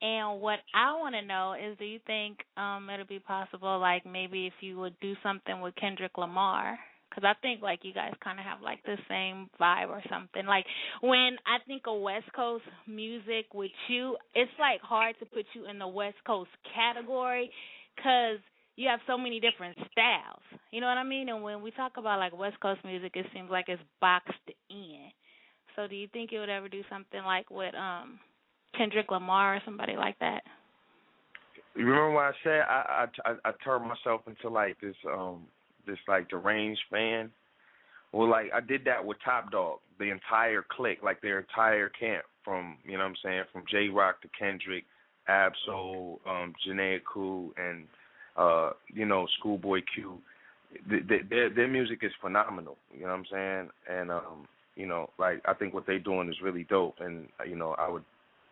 and 0.00 0.40
what 0.40 0.60
I 0.74 0.96
want 0.96 1.14
to 1.14 1.20
know 1.20 1.52
is, 1.52 1.76
do 1.78 1.84
you 1.84 2.00
think 2.06 2.38
um 2.56 2.88
it'll 2.88 3.06
be 3.06 3.20
possible, 3.20 3.78
like 3.78 4.06
maybe 4.06 4.46
if 4.46 4.54
you 4.60 4.78
would 4.78 4.98
do 5.00 5.14
something 5.22 5.60
with 5.60 5.74
Kendrick 5.76 6.16
Lamar? 6.16 6.78
Because 7.18 7.34
I 7.36 7.40
think 7.42 7.62
like 7.62 7.80
you 7.82 7.92
guys 7.92 8.12
kind 8.22 8.38
of 8.38 8.44
have 8.44 8.62
like 8.62 8.80
the 8.84 8.96
same 9.08 9.50
vibe 9.60 9.88
or 9.88 10.00
something. 10.08 10.46
Like 10.46 10.64
when 11.02 11.36
I 11.46 11.58
think 11.66 11.82
of 11.88 12.00
West 12.00 12.32
Coast 12.34 12.62
music 12.86 13.46
with 13.52 13.72
you, 13.88 14.16
it's 14.34 14.52
like 14.60 14.80
hard 14.82 15.16
to 15.18 15.26
put 15.26 15.44
you 15.52 15.68
in 15.68 15.80
the 15.80 15.88
West 15.88 16.18
Coast 16.24 16.50
category 16.72 17.50
because 17.96 18.38
you 18.76 18.88
have 18.88 19.00
so 19.08 19.18
many 19.18 19.40
different 19.40 19.76
styles. 19.90 20.42
You 20.70 20.80
know 20.80 20.86
what 20.86 20.96
I 20.98 21.02
mean? 21.02 21.28
And 21.28 21.42
when 21.42 21.60
we 21.60 21.72
talk 21.72 21.92
about 21.96 22.20
like 22.20 22.38
West 22.38 22.60
Coast 22.60 22.80
music, 22.84 23.12
it 23.16 23.26
seems 23.34 23.50
like 23.50 23.64
it's 23.66 23.82
boxed 24.00 24.34
in. 24.70 25.10
So 25.74 25.88
do 25.88 25.96
you 25.96 26.06
think 26.12 26.30
you 26.30 26.38
would 26.38 26.48
ever 26.48 26.68
do 26.68 26.82
something 26.88 27.22
like 27.24 27.50
with 27.50 27.74
um 27.74 28.20
Kendrick 28.76 29.10
Lamar 29.10 29.56
or 29.56 29.60
somebody 29.64 29.96
like 29.96 30.18
that? 30.20 30.42
You 31.74 31.84
remember 31.84 32.12
what 32.12 32.24
I 32.26 32.32
said? 32.44 32.60
I 32.60 33.06
I 33.26 33.30
I, 33.30 33.48
I 33.48 33.52
turned 33.64 33.88
myself 33.88 34.20
into 34.28 34.48
like 34.48 34.80
this 34.80 34.94
um 35.12 35.46
this 35.88 35.98
like 36.06 36.28
deranged 36.28 36.80
fan. 36.90 37.30
Well, 38.12 38.30
like 38.30 38.46
I 38.54 38.60
did 38.60 38.84
that 38.84 39.04
with 39.04 39.18
Top 39.24 39.50
Dawg, 39.50 39.80
the 39.98 40.10
entire 40.10 40.64
clique, 40.70 41.02
like 41.02 41.20
their 41.20 41.40
entire 41.40 41.88
camp, 41.88 42.24
from 42.44 42.76
you 42.84 42.92
know 42.92 42.98
what 43.00 43.10
I'm 43.10 43.16
saying, 43.22 43.42
from 43.52 43.64
Jay 43.70 43.88
Rock 43.88 44.22
to 44.22 44.28
Kendrick, 44.38 44.84
Ab-Soul, 45.26 46.20
um, 46.26 46.54
Janae 46.66 47.00
Cool, 47.12 47.50
and 47.56 47.84
uh, 48.36 48.70
you 48.94 49.04
know 49.04 49.26
Schoolboy 49.38 49.80
Q. 49.94 50.18
Th- 50.88 51.06
th- 51.08 51.28
Their 51.28 51.50
their 51.50 51.68
music 51.68 51.98
is 52.02 52.12
phenomenal. 52.20 52.76
You 52.94 53.02
know 53.02 53.08
what 53.08 53.14
I'm 53.14 53.26
saying? 53.30 53.70
And 53.90 54.10
um, 54.10 54.48
you 54.76 54.86
know, 54.86 55.10
like 55.18 55.42
I 55.46 55.54
think 55.54 55.74
what 55.74 55.86
they're 55.86 55.98
doing 55.98 56.28
is 56.28 56.36
really 56.42 56.64
dope, 56.64 56.96
and 57.00 57.26
uh, 57.40 57.44
you 57.44 57.56
know, 57.56 57.74
I 57.78 57.88
would 57.90 58.04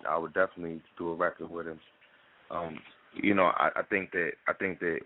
I 0.09 0.19
would 0.19 0.35
definitely 0.35 0.83
do 0.99 1.11
a 1.11 1.15
record 1.15 1.51
with 1.51 1.67
them. 1.67 1.81
Um, 2.51 2.79
you 3.15 3.35
know, 3.35 3.51
I, 3.57 3.71
I 3.77 3.83
think 3.89 4.11
that 4.13 4.33
I 4.49 4.53
think 4.53 4.81
that 4.81 4.99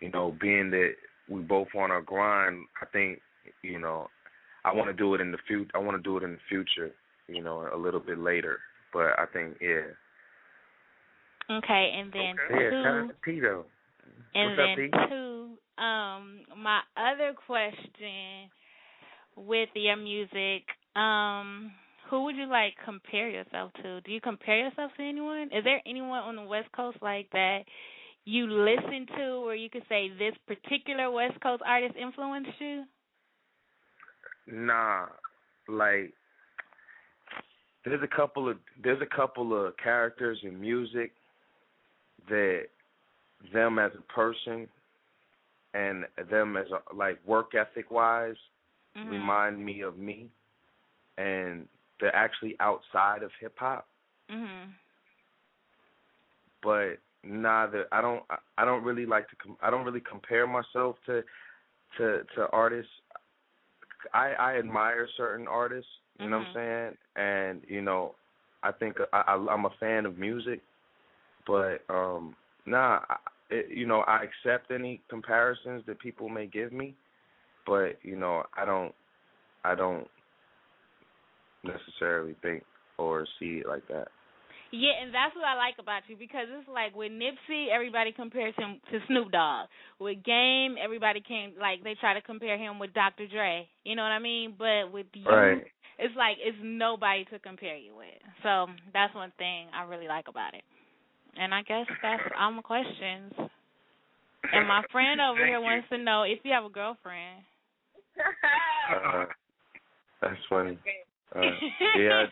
you 0.00 0.10
know, 0.10 0.34
being 0.40 0.70
that 0.70 0.92
we 1.30 1.40
both 1.40 1.68
on 1.78 1.90
our 1.90 2.02
grind, 2.02 2.66
I 2.82 2.86
think 2.86 3.20
you 3.62 3.78
know, 3.78 4.08
I 4.64 4.74
want 4.74 4.88
to 4.88 4.92
do 4.92 5.14
it 5.14 5.20
in 5.20 5.32
the 5.32 5.38
future. 5.46 5.70
I 5.74 5.78
want 5.78 5.96
to 5.96 6.02
do 6.02 6.16
it 6.18 6.22
in 6.22 6.32
the 6.32 6.38
future. 6.48 6.90
You 7.28 7.42
know, 7.42 7.68
a 7.72 7.76
little 7.76 8.00
bit 8.00 8.18
later. 8.18 8.58
But 8.92 9.18
I 9.18 9.24
think 9.32 9.56
yeah, 9.60 9.86
Okay, 11.50 11.92
and 11.96 12.12
then 12.12 12.36
Okay. 12.50 12.64
yeah. 12.64 12.82
Shout 12.82 12.96
out 12.96 13.08
two, 13.24 13.32
to 13.32 13.40
Tito. 13.40 13.66
and 14.34 14.50
What's 14.50 14.60
up, 14.60 14.76
then 14.76 14.90
P? 14.90 15.08
two, 15.08 15.82
um, 15.82 16.40
my 16.56 16.80
other 16.96 17.34
question 17.46 18.50
with 19.36 19.68
your 19.74 19.96
music, 19.96 20.62
um, 20.94 21.72
who 22.08 22.24
would 22.24 22.36
you 22.36 22.46
like 22.46 22.74
compare 22.84 23.28
yourself 23.28 23.72
to? 23.82 24.00
Do 24.02 24.12
you 24.12 24.20
compare 24.20 24.58
yourself 24.58 24.92
to 24.96 25.02
anyone? 25.02 25.50
Is 25.52 25.64
there 25.64 25.80
anyone 25.86 26.20
on 26.20 26.36
the 26.36 26.42
West 26.42 26.70
Coast 26.72 26.98
like 27.02 27.28
that 27.32 27.64
you 28.24 28.46
listen 28.46 29.06
to 29.16 29.22
or 29.46 29.54
you 29.54 29.70
could 29.70 29.84
say 29.88 30.10
this 30.18 30.34
particular 30.46 31.10
West 31.10 31.40
Coast 31.40 31.62
artist 31.66 31.94
influenced 31.96 32.50
you? 32.58 32.84
Nah, 34.46 35.06
like 35.68 36.12
there's 37.84 38.02
a 38.02 38.16
couple 38.16 38.48
of 38.48 38.58
there's 38.82 39.00
a 39.00 39.16
couple 39.16 39.54
of 39.54 39.76
characters 39.76 40.38
in 40.42 40.60
music 40.60 41.12
that 42.28 42.64
them 43.52 43.78
as 43.78 43.92
a 43.98 44.12
person 44.12 44.68
and 45.74 46.04
them 46.30 46.56
as 46.56 46.66
a 46.70 46.94
like 46.94 47.18
work 47.26 47.54
ethic 47.54 47.90
wise 47.90 48.36
Mhm. 48.96 49.10
remind 49.10 49.64
me 49.64 49.80
of 49.80 49.96
me 49.98 50.28
and 51.16 51.68
they're 52.00 52.14
actually 52.14 52.56
outside 52.60 53.22
of 53.22 53.32
hip 53.40 53.56
hop 53.58 53.86
Mhm. 54.28 54.72
but 56.62 56.98
neither 57.22 57.86
I 57.92 58.00
don't 58.00 58.22
I- 58.58 58.64
don't 58.64 58.84
really 58.84 59.06
like 59.06 59.28
to 59.30 59.36
com- 59.36 59.58
I 59.62 59.70
don't 59.70 59.84
really 59.84 60.00
compare 60.00 60.46
myself 60.46 60.96
to 61.06 61.22
to 61.98 62.24
to 62.36 62.48
artists. 62.52 62.92
I 64.14 64.32
I 64.32 64.58
admire 64.58 65.06
certain 65.16 65.46
artists, 65.46 65.90
you 66.18 66.28
know 66.28 66.38
what 66.38 66.46
I'm 66.48 66.52
Mhm. 66.52 66.54
saying? 66.54 66.98
And 67.16 67.62
you 67.68 67.82
know, 67.82 68.14
I 68.62 68.72
think 68.72 68.96
I, 69.12 69.20
I 69.26 69.34
I'm 69.34 69.64
a 69.66 69.70
fan 69.80 70.06
of 70.06 70.18
music, 70.18 70.60
but 71.46 71.82
um 71.88 72.34
nah, 72.66 73.00
I, 73.08 73.16
it, 73.50 73.70
you 73.70 73.86
know, 73.86 74.00
I 74.02 74.22
accept 74.22 74.70
any 74.70 75.00
comparisons 75.08 75.84
that 75.86 75.98
people 75.98 76.28
may 76.28 76.46
give 76.46 76.72
me, 76.72 76.94
but 77.66 77.98
you 78.02 78.16
know, 78.16 78.44
I 78.56 78.64
don't 78.64 78.94
I 79.64 79.74
don't 79.74 80.08
necessarily 81.64 82.34
think 82.42 82.64
or 82.98 83.26
see 83.38 83.58
it 83.58 83.66
like 83.68 83.86
that. 83.88 84.08
Yeah, 84.72 85.02
and 85.02 85.12
that's 85.12 85.34
what 85.34 85.44
I 85.44 85.56
like 85.58 85.74
about 85.80 86.02
you 86.06 86.14
because 86.16 86.46
it's 86.46 86.68
like 86.68 86.94
with 86.94 87.10
Nipsey, 87.10 87.68
everybody 87.74 88.12
compares 88.12 88.54
him 88.56 88.80
to 88.92 88.98
Snoop 89.08 89.32
Dogg. 89.32 89.66
With 89.98 90.22
Game, 90.22 90.76
everybody 90.82 91.20
can 91.20 91.54
like 91.60 91.82
they 91.82 91.96
try 91.98 92.14
to 92.14 92.22
compare 92.22 92.56
him 92.56 92.78
with 92.78 92.94
Dr. 92.94 93.26
Dre. 93.26 93.66
You 93.84 93.96
know 93.96 94.02
what 94.02 94.12
I 94.14 94.20
mean? 94.20 94.54
But 94.56 94.92
with 94.92 95.06
you, 95.12 95.26
Right. 95.26 95.66
it's 95.98 96.14
like 96.16 96.36
it's 96.38 96.56
nobody 96.62 97.24
to 97.26 97.38
compare 97.40 97.76
you 97.76 97.96
with. 97.96 98.22
So 98.44 98.66
that's 98.92 99.14
one 99.14 99.32
thing 99.38 99.66
I 99.74 99.82
really 99.84 100.06
like 100.06 100.28
about 100.28 100.54
it. 100.54 100.62
And 101.36 101.52
I 101.52 101.62
guess 101.62 101.86
that's 102.02 102.22
all 102.38 102.52
my 102.52 102.62
questions. 102.62 103.32
And 104.52 104.66
my 104.68 104.82
friend 104.92 105.20
over 105.20 105.44
here 105.44 105.58
you. 105.58 105.62
wants 105.64 105.88
to 105.90 105.98
know 105.98 106.22
if 106.22 106.38
you 106.44 106.52
have 106.52 106.64
a 106.64 106.70
girlfriend. 106.70 107.42
Uh, 108.90 109.24
that's 110.22 110.36
funny. 110.48 110.78
Uh, 111.34 111.54
yeah, 111.98 112.26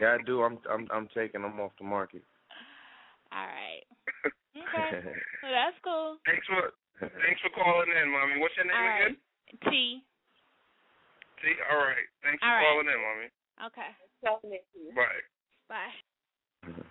yeah, 0.00 0.16
I 0.18 0.24
do. 0.24 0.42
I'm 0.42 0.58
I'm 0.70 0.88
I'm 0.92 1.08
taking 1.14 1.42
them 1.42 1.58
off 1.60 1.72
the 1.78 1.84
market. 1.84 2.22
All 3.32 3.46
right. 3.46 3.84
Okay. 4.60 5.02
Well, 5.42 5.52
that's 5.54 5.78
cool. 5.82 6.18
Thanks 6.26 6.46
for 6.46 6.74
thanks 7.00 7.40
for 7.40 7.50
calling 7.54 7.90
in, 7.90 8.10
mommy. 8.10 8.38
What's 8.38 8.54
your 8.58 8.66
name 8.66 8.76
All 8.76 8.86
right. 8.86 9.02
again? 9.02 9.16
T. 9.70 10.02
T. 11.40 11.42
all 11.70 11.78
right. 11.78 12.06
Thanks 12.22 12.42
for 12.42 12.50
All 12.50 12.54
right. 12.54 12.66
calling 12.66 12.86
in, 12.90 12.98
mommy. 13.00 13.28
Okay. 13.66 13.90
Bye. 14.94 15.22
Bye. 15.68 15.94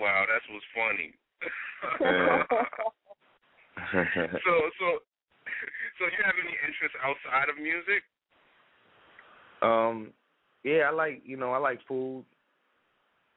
Wow, 0.00 0.26
that 0.28 0.44
was 0.52 0.64
funny. 0.76 1.14
So 4.44 4.52
so 4.80 4.86
so 5.98 6.02
you 6.08 6.20
have 6.24 6.36
any 6.40 6.56
interests 6.64 6.96
outside 7.04 7.48
of 7.48 7.56
music? 7.60 8.04
Um, 9.62 10.12
yeah, 10.64 10.88
I 10.88 10.90
like 10.90 11.22
you 11.24 11.36
know 11.36 11.52
I 11.52 11.58
like 11.58 11.80
food. 11.86 12.24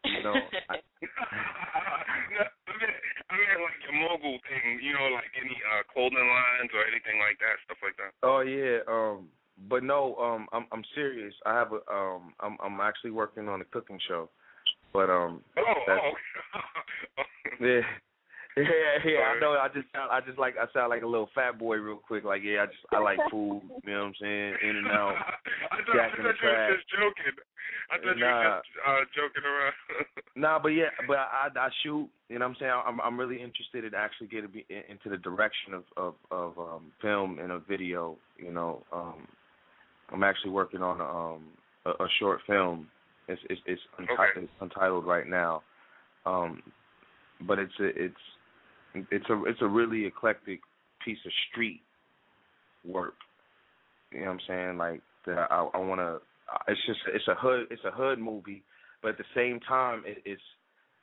You 0.03 0.23
know, 0.23 0.33
I, 0.69 0.75
I 0.79 2.73
mean, 2.79 2.93
I 3.29 3.35
mean, 3.35 3.61
like 3.61 3.79
your 3.83 3.95
mogul 4.09 4.39
thing. 4.47 4.79
You 4.81 4.93
know, 4.93 5.07
like 5.13 5.31
any 5.39 5.55
uh 5.69 5.83
clothing 5.91 6.17
lines 6.17 6.71
or 6.73 6.81
anything 6.87 7.19
like 7.19 7.37
that, 7.39 7.59
stuff 7.65 7.77
like 7.83 7.97
that. 7.97 8.11
Oh 8.23 8.41
yeah, 8.41 8.79
um, 8.87 9.27
but 9.69 9.83
no, 9.83 10.15
um, 10.15 10.47
I'm 10.53 10.65
I'm 10.71 10.83
serious. 10.95 11.33
I 11.45 11.53
have 11.53 11.71
a 11.73 11.81
um, 11.91 12.33
I'm 12.39 12.57
I'm 12.63 12.79
actually 12.81 13.11
working 13.11 13.47
on 13.49 13.61
a 13.61 13.65
cooking 13.65 13.99
show, 14.07 14.29
but 14.93 15.09
um, 15.09 15.41
Oh, 15.57 15.73
that's, 15.87 16.01
oh. 16.01 17.23
yeah, 17.59 17.81
yeah, 18.57 18.65
yeah. 19.05 19.19
I 19.35 19.39
know. 19.39 19.53
I 19.53 19.67
just 19.67 19.87
sound, 19.93 20.09
I 20.11 20.21
just 20.21 20.37
like 20.37 20.55
I 20.57 20.65
sound 20.73 20.89
like 20.89 21.03
a 21.03 21.07
little 21.07 21.29
fat 21.35 21.59
boy 21.59 21.77
real 21.77 21.97
quick. 21.97 22.23
Like 22.23 22.41
yeah, 22.43 22.63
I 22.63 22.65
just 22.65 22.85
I 22.91 22.99
like 22.99 23.19
food. 23.31 23.61
You 23.83 23.93
know 23.93 23.99
what 23.99 24.05
I'm 24.07 24.13
saying? 24.19 24.53
In 24.63 24.75
and 24.77 24.87
out. 24.87 25.15
I 25.71 25.77
thought, 25.85 25.95
I 25.95 26.09
Jack 26.09 26.17
in 26.17 26.23
the 26.23 26.29
thought 26.29 26.41
you 26.41 26.49
were 26.49 26.75
just 26.75 26.87
joking. 26.89 27.35
I 27.91 27.97
thought 27.97 28.17
you 28.17 28.25
were 28.25 28.59
just 28.61 28.69
uh, 28.85 29.03
joking 29.15 29.43
around. 29.45 29.73
Nah, 30.35 30.57
but 30.57 30.69
yeah, 30.69 30.85
but 31.05 31.17
I 31.17 31.49
I 31.53 31.69
shoot. 31.83 32.07
You 32.29 32.39
know 32.39 32.45
what 32.45 32.51
I'm 32.51 32.55
saying? 32.59 32.71
I'm 32.85 33.01
I'm 33.01 33.19
really 33.19 33.41
interested 33.41 33.83
in 33.83 33.93
actually 33.93 34.27
getting 34.27 34.49
be- 34.51 34.65
into 34.69 35.09
the 35.09 35.17
direction 35.17 35.73
of 35.73 35.83
of 35.97 36.13
of 36.31 36.57
um 36.57 36.91
film 37.01 37.39
and 37.39 37.51
a 37.51 37.59
video. 37.59 38.15
You 38.37 38.53
know, 38.53 38.83
um, 38.93 39.27
I'm 40.13 40.23
actually 40.23 40.51
working 40.51 40.81
on 40.81 41.01
a, 41.01 41.03
um 41.03 41.43
a, 41.85 42.03
a 42.03 42.07
short 42.19 42.39
film. 42.47 42.87
It's 43.27 43.41
it's 43.49 43.61
it's, 43.65 43.81
unti- 43.99 44.13
Okay. 44.13 44.41
it's 44.43 44.51
untitled 44.61 45.05
right 45.05 45.27
now, 45.27 45.61
um, 46.25 46.61
but 47.41 47.59
it's 47.59 47.73
a 47.79 47.87
it's 47.87 48.15
it's 48.93 49.29
a 49.29 49.43
it's 49.45 49.61
a 49.61 49.67
really 49.67 50.05
eclectic 50.05 50.59
piece 51.03 51.17
of 51.25 51.31
street 51.51 51.81
work. 52.85 53.15
You 54.11 54.21
know 54.21 54.25
what 54.27 54.31
I'm 54.33 54.39
saying? 54.47 54.77
Like 54.77 55.01
that 55.25 55.47
I 55.51 55.67
I 55.73 55.77
want 55.77 55.99
to. 55.99 56.19
It's 56.67 56.81
just 56.85 56.99
it's 57.13 57.27
a 57.27 57.35
hood 57.35 57.67
it's 57.69 57.83
a 57.85 57.91
hood 57.91 58.19
movie, 58.19 58.63
but 59.01 59.09
at 59.09 59.17
the 59.17 59.23
same 59.35 59.59
time 59.59 60.03
it, 60.05 60.17
it's 60.25 60.41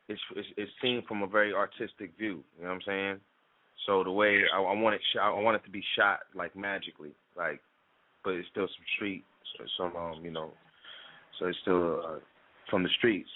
it's 0.08 0.20
it's 0.56 0.70
seen 0.82 1.02
from 1.06 1.22
a 1.22 1.26
very 1.26 1.52
artistic 1.52 2.16
view. 2.18 2.42
You 2.58 2.62
know 2.64 2.68
what 2.68 2.74
I'm 2.74 2.80
saying? 2.86 3.20
So 3.86 4.02
the 4.02 4.10
way 4.10 4.42
I, 4.52 4.58
I 4.58 4.72
want 4.72 4.94
it 4.94 5.00
shot, 5.14 5.36
I 5.36 5.40
want 5.40 5.56
it 5.56 5.64
to 5.64 5.70
be 5.70 5.82
shot 5.96 6.20
like 6.34 6.56
magically, 6.56 7.12
like, 7.36 7.60
but 8.24 8.30
it's 8.34 8.48
still 8.50 8.66
some 8.66 8.84
street, 8.96 9.24
so 9.56 9.64
some 9.78 9.96
um 9.96 10.24
you 10.24 10.30
know, 10.30 10.50
so 11.38 11.46
it's 11.46 11.58
still 11.62 12.02
uh, 12.04 12.18
from 12.70 12.82
the 12.82 12.88
streets. 12.98 13.28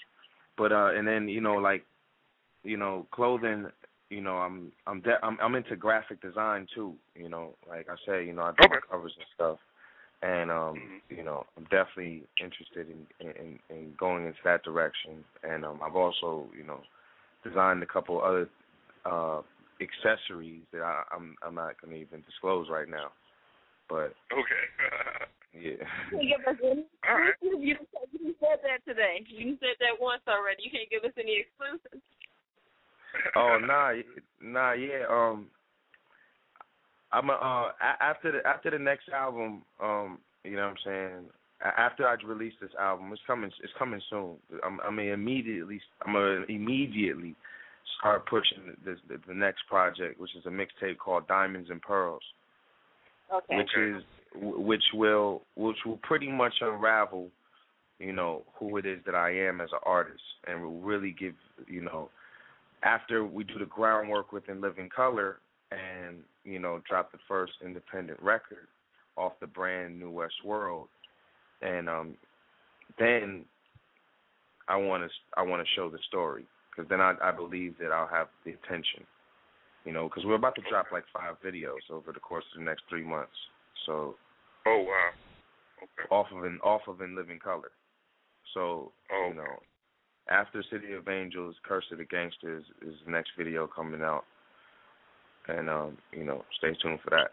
But 0.57 0.71
uh 0.71 0.91
and 0.93 1.07
then 1.07 1.29
you 1.29 1.41
know 1.41 1.55
like, 1.55 1.85
you 2.63 2.77
know 2.77 3.07
clothing. 3.11 3.67
You 4.11 4.21
know, 4.21 4.35
I'm 4.37 4.71
I'm 4.85 5.01
de- 5.01 5.23
I'm 5.23 5.37
I'm 5.41 5.55
into 5.55 5.75
graphic 5.75 6.21
design 6.21 6.67
too. 6.75 6.93
You 7.15 7.29
know, 7.29 7.55
like 7.67 7.87
I 7.89 7.95
say, 8.05 8.25
you 8.25 8.33
know, 8.33 8.43
I 8.43 8.51
do 8.51 8.67
Okay. 8.67 8.79
covers 8.89 9.13
and 9.17 9.25
stuff 9.33 9.57
and 10.21 10.51
um 10.51 10.75
Mhm. 10.75 11.17
you 11.17 11.23
know 11.23 11.45
i'm 11.57 11.63
definitely 11.65 12.23
interested 12.39 12.87
in 12.89 13.07
in 13.19 13.59
in 13.69 13.93
going 13.97 14.25
into 14.25 14.39
that 14.43 14.63
direction 14.63 15.23
and 15.43 15.65
um 15.65 15.79
i've 15.83 15.95
also 15.95 16.47
you 16.55 16.63
know 16.63 16.81
designed 17.43 17.81
a 17.81 17.87
couple 17.87 18.21
other 18.21 18.47
uh 19.05 19.41
accessories 19.81 20.61
that 20.71 20.81
i 20.81 21.03
i'm 21.11 21.35
i'm 21.41 21.55
not 21.55 21.79
going 21.81 21.93
to 21.93 21.99
even 21.99 22.21
disclose 22.21 22.69
right 22.69 22.89
now 22.89 23.11
but 23.89 24.13
okay. 24.31 24.65
yeah 25.53 25.61
You 26.11 26.19
Can 26.19 26.21
you 26.21 26.37
give 26.37 26.47
us 26.47 26.59
any? 26.63 26.85
All 27.09 27.15
right. 27.15 27.33
You, 27.41 27.75
you 28.15 28.35
said 28.39 28.59
that 28.63 28.79
today. 28.87 29.23
You 29.27 29.57
said 29.59 29.75
that 29.79 29.99
once 29.99 30.21
already. 30.27 30.63
You 30.63 30.71
can't 30.71 30.89
give 30.89 31.03
us 31.03 31.11
any 31.17 31.43
exclusives. 31.43 32.03
Oh 33.35 33.57
nah 33.61 33.89
y- 33.89 34.03
nah 34.41 34.73
yeah 34.73 35.05
um 35.09 35.47
i'm 37.11 37.29
a, 37.29 37.33
uh 37.33 37.71
after 38.01 38.31
the 38.31 38.47
after 38.47 38.71
the 38.71 38.79
next 38.79 39.09
album 39.09 39.61
um 39.81 40.17
you 40.43 40.55
know 40.55 40.63
what 40.63 40.69
i'm 40.69 40.75
saying 40.85 41.25
after 41.77 42.07
I 42.07 42.15
release 42.25 42.53
this 42.61 42.71
album, 42.79 43.11
it's 43.11 43.21
coming. 43.27 43.51
It's 43.63 43.73
coming 43.77 44.01
soon. 44.09 44.35
I'm, 44.65 44.79
I 44.81 44.89
mean, 44.89 45.09
immediately. 45.09 45.79
I'm 46.05 46.13
gonna 46.13 46.43
immediately 46.49 47.35
start 47.99 48.25
pushing 48.27 48.75
this, 48.85 48.97
the, 49.07 49.17
the 49.27 49.33
next 49.33 49.63
project, 49.67 50.19
which 50.19 50.35
is 50.35 50.45
a 50.45 50.49
mixtape 50.49 50.97
called 50.97 51.27
Diamonds 51.27 51.69
and 51.69 51.81
Pearls, 51.81 52.23
Okay. 53.33 53.57
which 53.57 53.69
is 53.77 54.03
which 54.41 54.83
will 54.93 55.41
which 55.55 55.77
will 55.85 55.99
pretty 56.03 56.31
much 56.31 56.53
unravel, 56.61 57.27
you 57.99 58.13
know, 58.13 58.43
who 58.55 58.77
it 58.77 58.85
is 58.85 58.99
that 59.05 59.15
I 59.15 59.31
am 59.31 59.61
as 59.61 59.69
an 59.71 59.79
artist, 59.83 60.23
and 60.47 60.61
will 60.61 60.79
really 60.79 61.15
give 61.17 61.35
you 61.67 61.81
know, 61.81 62.09
after 62.83 63.25
we 63.25 63.43
do 63.43 63.59
the 63.59 63.65
groundwork 63.65 64.31
within 64.31 64.61
Living 64.61 64.89
Color, 64.93 65.39
and 65.71 66.17
you 66.43 66.59
know, 66.59 66.81
drop 66.87 67.11
the 67.11 67.19
first 67.27 67.53
independent 67.63 68.21
record 68.21 68.67
off 69.17 69.33
the 69.39 69.47
brand 69.47 69.99
New 69.99 70.09
West 70.09 70.43
World, 70.43 70.87
and 71.61 71.87
um, 71.89 72.15
then 72.97 73.45
I 74.67 74.77
want 74.77 75.03
to 75.03 75.09
I 75.37 75.43
want 75.43 75.61
to 75.61 75.73
show 75.75 75.89
the 75.89 75.99
story 76.07 76.45
because 76.69 76.89
then 76.89 77.01
I 77.01 77.13
I 77.21 77.31
believe 77.31 77.75
that 77.79 77.91
I'll 77.91 78.07
have 78.07 78.27
the 78.45 78.51
attention, 78.51 79.05
you 79.85 79.93
know, 79.93 80.07
because 80.07 80.25
we're 80.25 80.35
about 80.35 80.55
to 80.55 80.61
drop 80.69 80.87
like 80.91 81.03
five 81.13 81.35
videos 81.45 81.89
over 81.91 82.11
the 82.11 82.19
course 82.19 82.45
of 82.53 82.59
the 82.59 82.65
next 82.65 82.83
three 82.89 83.03
months. 83.03 83.35
So 83.85 84.15
oh 84.65 84.85
wow. 84.87 85.09
Okay. 85.83 86.07
off 86.11 86.27
of 86.35 86.45
in 86.45 86.59
off 86.63 86.81
of 86.87 87.01
in 87.01 87.15
living 87.15 87.39
color. 87.39 87.71
So 88.53 88.91
Oh, 89.11 89.27
you 89.29 89.35
know, 89.35 89.59
after 90.31 90.63
City 90.71 90.93
of 90.93 91.07
Angels, 91.09 91.55
Curse 91.67 91.85
of 91.91 91.97
the 91.97 92.05
Gangsters 92.05 92.63
is 92.81 92.95
the 93.05 93.11
next 93.11 93.31
video 93.37 93.67
coming 93.67 94.01
out, 94.01 94.23
and 95.47 95.69
um, 95.69 95.97
you 96.13 96.23
know, 96.23 96.45
stay 96.57 96.73
tuned 96.81 96.99
for 97.03 97.09
that. 97.11 97.31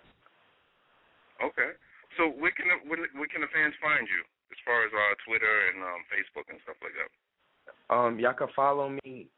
Okay. 1.44 1.78
So 2.16 2.26
where 2.26 2.50
can 2.50 2.66
the, 2.66 2.88
where, 2.90 2.98
where 3.14 3.28
can 3.30 3.40
the 3.42 3.52
fans 3.54 3.74
find 3.80 4.02
you 4.08 4.22
as 4.50 4.58
far 4.66 4.82
as 4.84 4.90
uh 4.90 5.14
Twitter 5.26 5.54
and 5.70 5.82
um 5.84 6.02
Facebook 6.11 6.50
and 6.50 6.58
stuff 6.64 6.76
like 6.82 6.92
that? 6.98 7.94
Um, 7.94 8.18
y'all 8.18 8.34
can 8.34 8.48
follow 8.56 8.90
me. 9.04 9.28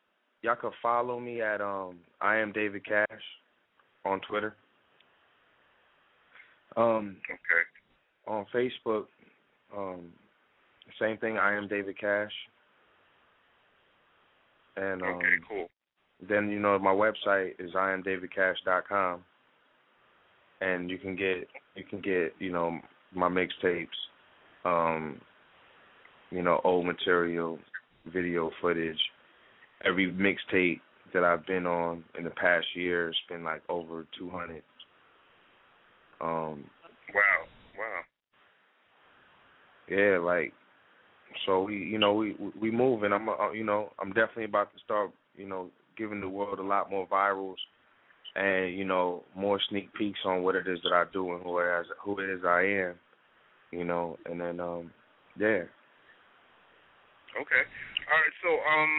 Y'all 0.43 0.57
can 0.57 0.71
follow 0.81 1.21
me 1.21 1.43
at 1.43 1.61
um 1.61 1.99
I 2.21 2.37
am 2.37 2.53
David 2.53 2.87
Cash 2.87 3.25
on 4.07 4.21
Twitter. 4.21 4.57
Um, 6.77 7.17
Okay. 7.29 7.65
on 8.29 8.47
Facebook, 8.55 9.07
um, 9.77 10.13
same 11.01 11.19
thing. 11.19 11.37
I 11.37 11.55
am 11.55 11.67
David 11.67 11.99
Cash. 11.99 12.33
And 14.81 15.03
um, 15.03 15.09
Okay. 15.09 15.29
Cool. 15.47 15.69
then 16.27 16.49
you 16.51 16.59
know 16.59 16.79
my 16.79 16.93
website 16.93 17.53
is 17.59 17.73
iamdavidcash.com, 17.73 19.23
and 20.63 20.91
you 20.91 20.99
can 20.99 21.15
get 21.15 21.49
you 21.75 21.85
can 21.85 22.01
get 22.01 22.35
you 22.39 22.51
know 22.51 22.79
my 23.15 23.29
mixtapes, 23.29 23.89
um, 24.65 25.21
you 26.31 26.43
know 26.43 26.61
old 26.65 26.87
material, 26.87 27.59
video 28.07 28.51
footage. 28.63 28.99
Every 29.85 30.11
mixtape 30.11 30.81
that 31.13 31.25
I've 31.25 31.45
been 31.47 31.67
on 31.67 32.05
in 32.17 32.25
the 32.25 32.31
past 32.31 32.67
year 32.75 33.07
has 33.07 33.17
been 33.29 33.45
like 33.45 33.63
over 33.69 34.07
200. 34.19 34.63
Um, 36.21 36.65
Wow. 37.13 37.49
Wow. 37.77 38.01
yeah, 39.89 40.19
like 40.19 40.53
so 41.47 41.63
we 41.63 41.77
you 41.77 41.99
know 41.99 42.15
we 42.15 42.37
we 42.61 42.71
moving. 42.71 43.13
I'm 43.13 43.29
uh, 43.29 43.53
you 43.53 43.65
know 43.65 43.93
I'm 44.01 44.13
definitely 44.13 44.45
about 44.45 44.73
to 44.73 44.79
start 44.85 45.11
you 45.37 45.49
know 45.49 45.71
giving 45.97 46.21
the 46.21 46.29
world 46.29 46.59
a 46.59 46.63
lot 46.63 46.91
more 46.91 47.07
virals 47.09 47.57
and 48.37 48.77
you 48.77 48.85
know 48.85 49.23
more 49.35 49.61
sneak 49.69 49.93
peeks 49.95 50.21
on 50.25 50.43
what 50.43 50.55
it 50.55 50.67
is 50.67 50.79
that 50.85 50.93
I 50.93 51.05
do 51.13 51.33
and 51.35 51.43
who 51.43 51.59
is 51.59 51.87
who 52.03 52.19
it 52.21 52.31
is 52.31 52.41
I 52.45 52.63
am, 52.63 52.95
you 53.71 53.85
know, 53.85 54.17
and 54.27 54.41
then 54.41 54.61
um 54.61 54.91
yeah. 55.39 55.65
Okay. 57.39 57.63
All 58.11 58.19
right. 58.19 58.37
So 58.43 58.51
um, 58.67 58.93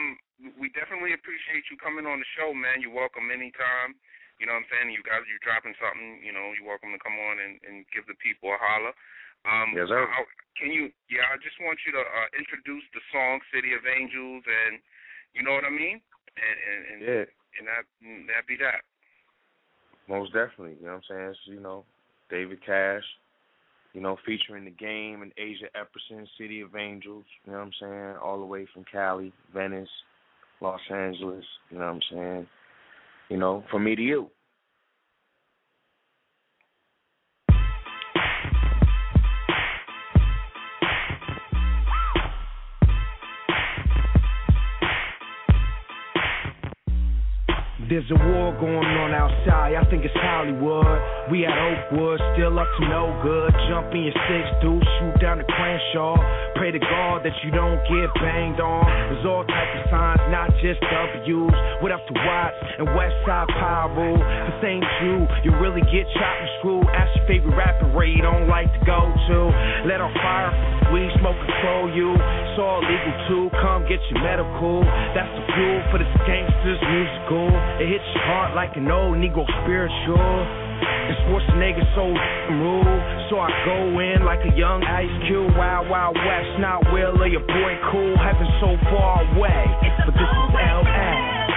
we 0.55 0.71
definitely 0.71 1.11
appreciate 1.11 1.67
you 1.67 1.75
coming 1.75 2.07
on 2.07 2.23
the 2.23 2.29
show, 2.39 2.55
man. 2.55 2.79
You're 2.79 2.95
welcome 2.95 3.27
anytime. 3.27 3.99
You 4.39 4.49
know 4.49 4.55
what 4.57 4.65
I'm 4.65 4.71
saying? 4.71 4.95
You 4.95 5.03
guys, 5.03 5.21
you're 5.27 5.43
dropping 5.43 5.75
something. 5.77 6.23
You 6.23 6.31
know, 6.31 6.55
you're 6.55 6.65
welcome 6.65 6.95
to 6.95 7.01
come 7.03 7.13
on 7.13 7.43
and, 7.43 7.59
and 7.67 7.83
give 7.91 8.07
the 8.07 8.17
people 8.23 8.49
a 8.49 8.57
holler. 8.57 8.95
Um, 9.45 9.73
Yes, 9.75 9.87
sir. 9.89 10.03
I- 10.05 10.25
can 10.57 10.71
you? 10.71 10.91
Yeah, 11.09 11.25
I 11.33 11.37
just 11.37 11.57
want 11.61 11.79
you 11.85 11.91
to 11.93 11.99
uh, 11.99 12.27
introduce 12.37 12.83
the 12.93 13.01
song 13.11 13.39
"City 13.53 13.73
of 13.73 13.81
Angels" 13.87 14.43
and 14.45 14.79
you 15.33 15.41
know 15.43 15.53
what 15.53 15.65
I 15.65 15.69
mean, 15.69 16.01
and 16.37 16.57
and 16.69 16.81
and, 16.93 17.01
Yeah, 17.01 17.25
and 17.57 17.67
that 17.67 17.83
and 18.03 18.29
that 18.29 18.45
be 18.47 18.57
that. 18.57 18.81
most 20.07 20.33
definitely. 20.33 20.75
You 20.79 20.85
know 20.85 20.99
what 20.99 21.03
I'm 21.09 21.15
saying? 21.17 21.29
It's, 21.29 21.39
you 21.45 21.59
know, 21.59 21.85
David 22.29 22.63
Cash. 22.65 23.03
You 23.93 23.99
know, 23.99 24.17
featuring 24.25 24.63
the 24.63 24.71
game 24.71 25.21
and 25.21 25.33
Asia 25.37 25.67
Epperson, 25.75 26.25
City 26.37 26.61
of 26.61 26.75
Angels. 26.77 27.25
You 27.45 27.51
know 27.51 27.57
what 27.59 27.65
I'm 27.65 27.73
saying? 27.79 28.15
All 28.23 28.39
the 28.39 28.45
way 28.45 28.65
from 28.73 28.85
Cali, 28.89 29.33
Venice, 29.53 29.89
Los 30.61 30.79
Angeles. 30.89 31.43
You 31.69 31.79
know 31.79 31.85
what 31.87 31.95
I'm 31.95 32.01
saying? 32.09 32.47
You 33.27 33.37
know, 33.37 33.65
from 33.69 33.83
me 33.83 33.95
to 33.97 34.01
you. 34.01 34.29
There's 47.91 48.07
a 48.07 48.15
war 48.15 48.55
going 48.55 48.87
on 49.03 49.11
outside. 49.11 49.75
I 49.75 49.83
think 49.91 50.07
it's 50.07 50.15
Hollywood. 50.15 50.95
We 51.27 51.43
at 51.43 51.51
Oakwood, 51.51 52.23
still 52.39 52.55
up 52.55 52.71
to 52.79 52.87
no 52.87 53.11
good. 53.19 53.51
Jump 53.67 53.91
in 53.91 54.07
your 54.07 54.15
six 54.31 54.47
deuce, 54.63 54.79
shoot 54.79 55.19
down 55.19 55.43
the 55.43 55.47
Crenshaw. 55.51 56.15
Pray 56.55 56.71
to 56.71 56.79
God 56.79 57.27
that 57.27 57.35
you 57.43 57.51
don't 57.51 57.83
get 57.91 58.07
banged 58.23 58.63
on. 58.63 58.87
There's 59.11 59.27
all 59.27 59.43
types 59.43 59.75
of 59.75 59.83
signs, 59.91 60.23
not 60.31 60.55
just 60.63 60.79
W's. 60.79 61.51
What 61.83 61.91
up 61.91 61.99
to 62.07 62.15
Watts 62.15 62.55
and 62.79 62.87
West 62.95 63.11
Side 63.27 63.51
Pyro? 63.59 64.15
This 64.15 64.59
ain't 64.63 64.87
you. 65.03 65.27
You 65.43 65.51
really 65.59 65.83
get 65.91 66.07
chopped 66.15 66.39
and 66.47 66.51
screwed. 66.63 66.87
Ask 66.95 67.11
your 67.19 67.27
favorite 67.27 67.59
rapper 67.59 67.91
where 67.91 68.07
you 68.07 68.23
don't 68.23 68.47
like 68.47 68.71
to 68.71 68.81
go 68.87 69.11
to. 69.11 69.37
Let 69.83 69.99
off 69.99 70.15
fire, 70.15 70.55
weed 70.95 71.11
smoke 71.19 71.35
control 71.43 71.91
you. 71.91 72.15
It's 72.15 72.55
all 72.55 72.79
legal 72.79 73.15
too. 73.27 73.43
Come 73.59 73.83
get 73.83 73.99
your 74.15 74.23
medical. 74.23 74.79
That's 75.11 75.27
the 75.27 75.43
fuel 75.59 75.79
for 75.91 75.99
this 75.99 76.13
gangsters 76.23 76.79
musical. 76.87 77.51
It 77.81 77.89
hits 77.89 78.05
your 78.13 78.23
heart 78.29 78.53
like 78.53 78.77
an 78.77 78.85
old 78.91 79.17
Negro 79.17 79.41
spiritual. 79.65 80.21
And 80.21 81.17
Schwarzenegger 81.25 81.81
so 81.97 82.13
rule. 82.61 82.85
So 83.33 83.41
I 83.41 83.49
go 83.65 83.97
in 83.97 84.21
like 84.21 84.45
a 84.45 84.53
young 84.55 84.85
Ice 84.85 85.09
Cube. 85.25 85.49
Wild 85.57 85.89
Wild 85.89 86.13
West, 86.13 86.61
not 86.61 86.93
Will 86.93 87.17
or 87.17 87.25
your 87.25 87.41
boy 87.41 87.73
Cool. 87.89 88.13
Heaven 88.21 88.45
so 88.61 88.77
far 88.85 89.25
away. 89.33 89.65
But 90.05 90.13
this 90.13 90.29
is 90.29 90.53
LA. 90.53 91.50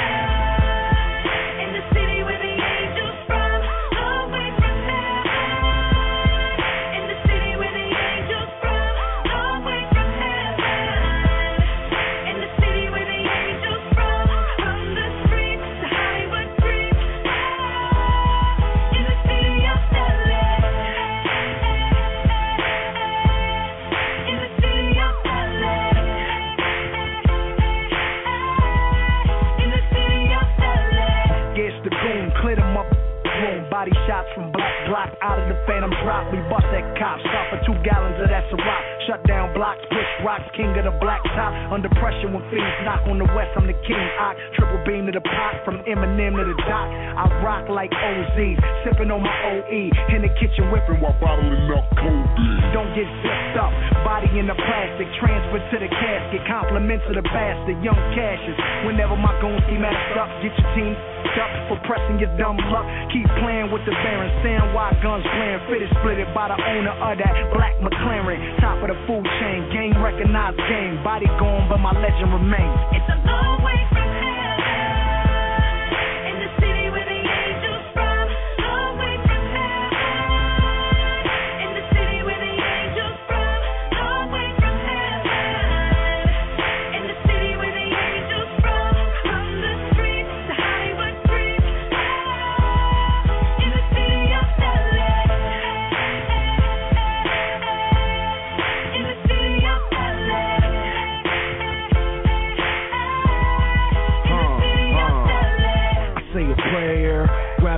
Rocks, 40.35 40.51
king 40.57 40.75
of 40.75 40.85
the 40.85 40.94
black 40.99 41.23
top. 41.35 41.53
Under 41.70 41.88
pressure 42.01 42.27
when 42.27 42.42
fiends 42.51 42.79
knock 42.83 43.07
on 43.07 43.18
the 43.18 43.29
west, 43.35 43.55
I'm 43.57 43.66
the 43.66 43.79
king. 43.87 43.99
I 44.18 44.35
triple 44.59 44.83
beam 44.87 45.07
to 45.07 45.12
the 45.12 45.23
pot, 45.23 45.62
from 45.64 45.79
Eminem 45.87 46.35
to 46.35 46.44
the 46.44 46.57
dot. 46.66 46.88
I 46.90 47.25
rock 47.42 47.68
like 47.70 47.90
OZs, 47.90 48.59
sipping 48.85 49.11
on 49.11 49.23
my 49.23 49.35
OE. 49.55 49.83
In 50.14 50.23
the 50.23 50.33
kitchen 50.38 50.70
whipping 50.70 50.99
while 51.01 51.14
bottling 51.20 51.70
up 51.70 51.87
codeine. 51.94 52.75
Don't 52.75 52.90
get 52.94 53.07
zipped 53.23 53.57
up, 53.59 53.70
body 54.03 54.31
in 54.38 54.47
the 54.47 54.57
plastic, 54.59 55.07
transfer 55.23 55.62
to 55.62 55.77
the 55.79 55.90
casket. 55.90 56.42
Compliments 56.51 57.05
to 57.07 57.14
the 57.14 57.25
bastard, 57.31 57.79
young 57.83 57.99
cashes. 58.14 58.57
Whenever 58.87 59.14
my 59.14 59.35
goons 59.38 59.62
see 59.70 59.79
messed 59.79 60.18
up, 60.18 60.31
get 60.42 60.55
your 60.55 60.68
team 60.75 61.13
up 61.41 61.51
for 61.69 61.79
pressing 61.89 62.21
your 62.21 62.33
dumb 62.37 62.59
luck. 62.71 62.87
Keep 63.11 63.27
playing 63.41 63.73
with 63.73 63.83
the 63.89 63.95
Baron, 64.05 64.31
stand 64.45 64.75
why 64.77 64.93
guns 65.01 65.25
playing. 65.25 65.61
Fitted 65.69 65.91
it 66.21 66.31
by 66.35 66.49
the 66.53 66.59
owner 66.59 66.95
of 66.95 67.19
that 67.19 67.35
black 67.57 67.75
McLaren. 67.81 68.39
Top 68.61 68.79
of 68.85 68.89
the 68.93 68.99
food 69.09 69.25
chain, 69.41 69.69
game 69.73 69.97
recognized 70.03 70.59
game. 70.69 71.03
Body 71.03 71.27
gone, 71.41 71.69
but 71.69 71.79
my 71.79 71.93
legend 71.97 72.33
remains. 72.33 72.79
It's 72.93 73.09
a 73.09 73.19
long 73.27 73.65
way 73.65 73.79
from 73.91 74.04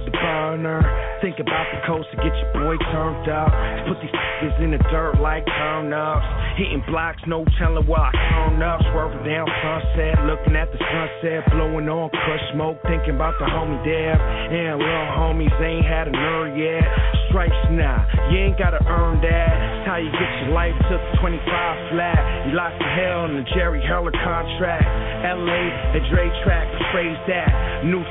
the 0.07 0.15
burner. 0.15 0.81
Think 1.21 1.43
about 1.43 1.67
the 1.75 1.83
coast 1.87 2.07
to 2.15 2.17
get 2.23 2.31
your 2.31 2.53
boy 2.55 2.79
turned 2.95 3.27
up. 3.29 3.51
Put 3.91 3.99
these 4.01 4.15
niggas 4.15 4.63
in 4.63 4.71
the 4.71 4.83
dirt 4.89 5.19
like 5.21 5.45
turn 5.45 5.93
ups. 5.93 6.25
Hitting 6.57 6.83
blocks, 6.89 7.21
no 7.27 7.45
telling 7.59 7.85
where 7.85 8.01
I 8.01 8.13
turn 8.15 8.63
up. 8.63 8.81
Swerving 8.95 9.27
down 9.27 9.51
sunset, 9.61 10.23
looking 10.25 10.55
at 10.55 10.71
the 10.71 10.79
sunset, 10.79 11.45
blowing 11.51 11.91
on 11.91 12.09
kush 12.15 12.45
smoke. 12.55 12.79
Thinking 12.87 13.19
about 13.19 13.35
the 13.43 13.51
homie 13.51 13.83
Dab. 13.83 14.17
And 14.17 14.79
little 14.79 15.11
homies 15.19 15.53
ain't 15.61 15.85
had 15.85 16.09
a 16.09 16.15
nerve 16.15 16.57
yet. 16.57 16.87
Stripes 17.29 17.67
now, 17.75 18.07
you 18.31 18.39
ain't 18.39 18.57
gotta 18.57 18.79
earn 18.87 19.21
that. 19.21 19.53
It's 19.83 19.87
how 19.89 19.99
you 19.99 20.09
get 20.15 20.31
your 20.47 20.55
life 20.55 20.77
to 20.89 20.95
25 21.21 21.43
flat. 21.91 22.47
You 22.47 22.55
locked 22.55 22.79
to 22.79 22.87
hell 22.87 23.27
in 23.27 23.43
the 23.43 23.47
Jerry 23.53 23.83
Heller 23.83 24.15
contract. 24.15 24.87
LA, 25.27 25.93
the 25.93 26.01
Dre 26.09 26.31
track, 26.47 26.71
phrase 26.95 27.19
that. 27.27 27.51
New 27.85 28.05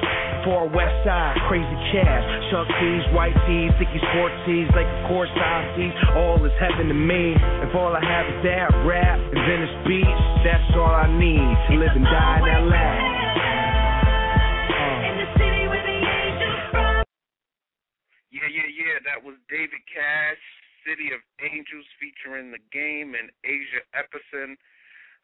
for 0.46 0.70
West 0.70 0.94
Side, 1.02 1.34
crazy 1.50 1.78
cash. 1.90 2.24
Chuck 2.54 2.70
tees, 2.78 3.04
white 3.18 3.34
tees, 3.50 3.74
sticky 3.82 3.98
sport 4.14 4.30
tees, 4.46 4.70
like 4.78 4.86
of 4.86 5.02
course 5.10 5.34
I 5.34 5.66
see. 5.74 5.90
All 6.22 6.38
is 6.46 6.54
heaven 6.62 6.88
to 6.88 6.94
me. 6.94 7.34
If 7.66 7.74
all 7.74 7.90
I 7.90 8.00
have 8.06 8.30
is 8.30 8.40
that 8.46 8.70
rap 8.86 9.18
and 9.18 9.42
Venice 9.42 9.76
Beach, 9.90 10.22
that's 10.46 10.70
all 10.78 10.94
I 10.94 11.10
need 11.10 11.42
to 11.42 11.74
live 11.82 11.98
and 11.98 12.06
die 12.06 12.40
in 12.46 12.70
LA. 12.70 12.78
Uh. 14.70 15.10
In 15.10 15.16
the 15.18 15.30
city 15.34 15.64
where 15.66 15.82
the 15.82 15.98
angels 15.98 16.62
from. 16.70 16.94
Yeah, 18.30 18.46
yeah, 18.46 18.70
yeah. 18.70 18.96
That 19.10 19.26
was 19.26 19.42
David 19.50 19.82
Cash, 19.90 20.44
City 20.86 21.10
of 21.10 21.26
Angels, 21.42 21.90
featuring 21.98 22.54
the 22.54 22.62
game 22.70 23.18
and 23.18 23.34
Asia 23.42 23.82
Epperson. 23.98 24.54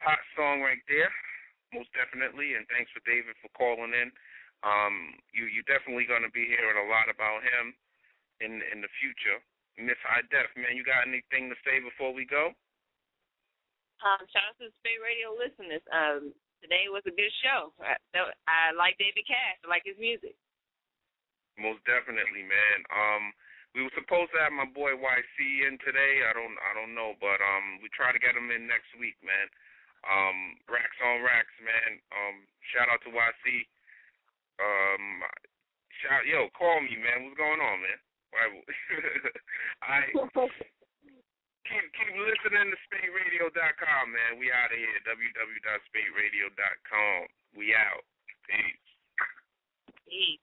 Hot 0.02 0.18
song 0.34 0.66
right 0.66 0.82
there, 0.90 1.14
most 1.70 1.94
definitely. 1.94 2.58
And 2.58 2.66
thanks 2.74 2.90
for 2.90 2.98
David 3.06 3.38
for 3.38 3.54
calling 3.54 3.94
in. 3.94 4.10
Um, 4.62 5.18
you 5.34 5.50
you 5.50 5.66
definitely 5.66 6.06
gonna 6.06 6.30
be 6.30 6.46
hearing 6.46 6.78
a 6.78 6.90
lot 6.90 7.10
about 7.10 7.42
him 7.42 7.74
in 8.38 8.62
in 8.70 8.82
the 8.82 8.92
future. 9.02 9.42
Miss 9.80 9.98
High 10.04 10.22
Def, 10.28 10.52
man, 10.54 10.76
you 10.76 10.84
got 10.84 11.08
anything 11.08 11.48
to 11.48 11.56
say 11.64 11.80
before 11.80 12.12
we 12.12 12.28
go? 12.28 12.52
Um, 14.04 14.20
shout 14.28 14.52
out 14.52 14.58
to 14.60 14.68
the 14.68 14.74
Spate 14.82 15.00
Radio 15.00 15.32
listeners. 15.32 15.80
Um, 15.88 16.36
today 16.60 16.90
was 16.92 17.06
a 17.08 17.14
good 17.14 17.32
show. 17.40 17.72
I, 17.80 17.96
I 18.44 18.74
like 18.76 19.00
David 19.00 19.24
Cash. 19.24 19.62
I 19.64 19.70
like 19.70 19.86
his 19.86 19.96
music. 19.96 20.36
Most 21.56 21.80
definitely, 21.88 22.44
man. 22.44 22.78
Um, 22.92 23.32
we 23.72 23.80
were 23.86 23.94
supposed 23.96 24.34
to 24.36 24.42
have 24.42 24.52
my 24.52 24.68
boy 24.68 24.92
YC 24.92 25.36
in 25.64 25.80
today. 25.80 26.26
I 26.28 26.36
don't, 26.36 26.56
I 26.60 26.76
don't 26.76 26.92
know, 26.92 27.16
but 27.16 27.40
um, 27.40 27.80
we 27.80 27.88
try 27.94 28.12
to 28.12 28.20
get 28.20 28.36
him 28.36 28.52
in 28.52 28.68
next 28.68 28.92
week, 29.00 29.16
man. 29.24 29.48
Um, 30.02 30.58
racks 30.66 30.98
on 31.00 31.22
racks, 31.22 31.54
man. 31.62 32.02
Um, 32.10 32.36
shout 32.74 32.90
out 32.90 33.00
to 33.06 33.10
YC. 33.14 33.46
Um, 34.60 35.22
shout, 36.02 36.26
yo, 36.28 36.48
call 36.56 36.80
me, 36.82 36.96
man. 36.98 37.24
What's 37.24 37.36
going 37.38 37.60
on, 37.60 37.80
man? 37.80 37.98
I 39.84 40.08
keep 41.68 41.84
keep 41.92 42.14
listening 42.16 42.72
to 42.72 42.78
SpateRadio.com, 42.88 44.04
man. 44.12 44.38
We 44.40 44.50
out 44.52 44.72
of 44.72 44.78
here. 44.80 44.96
www.spateradio.com. 45.04 47.26
We 47.56 47.74
out. 47.76 48.04
Peace. 48.48 48.80
Peace. 50.08 50.40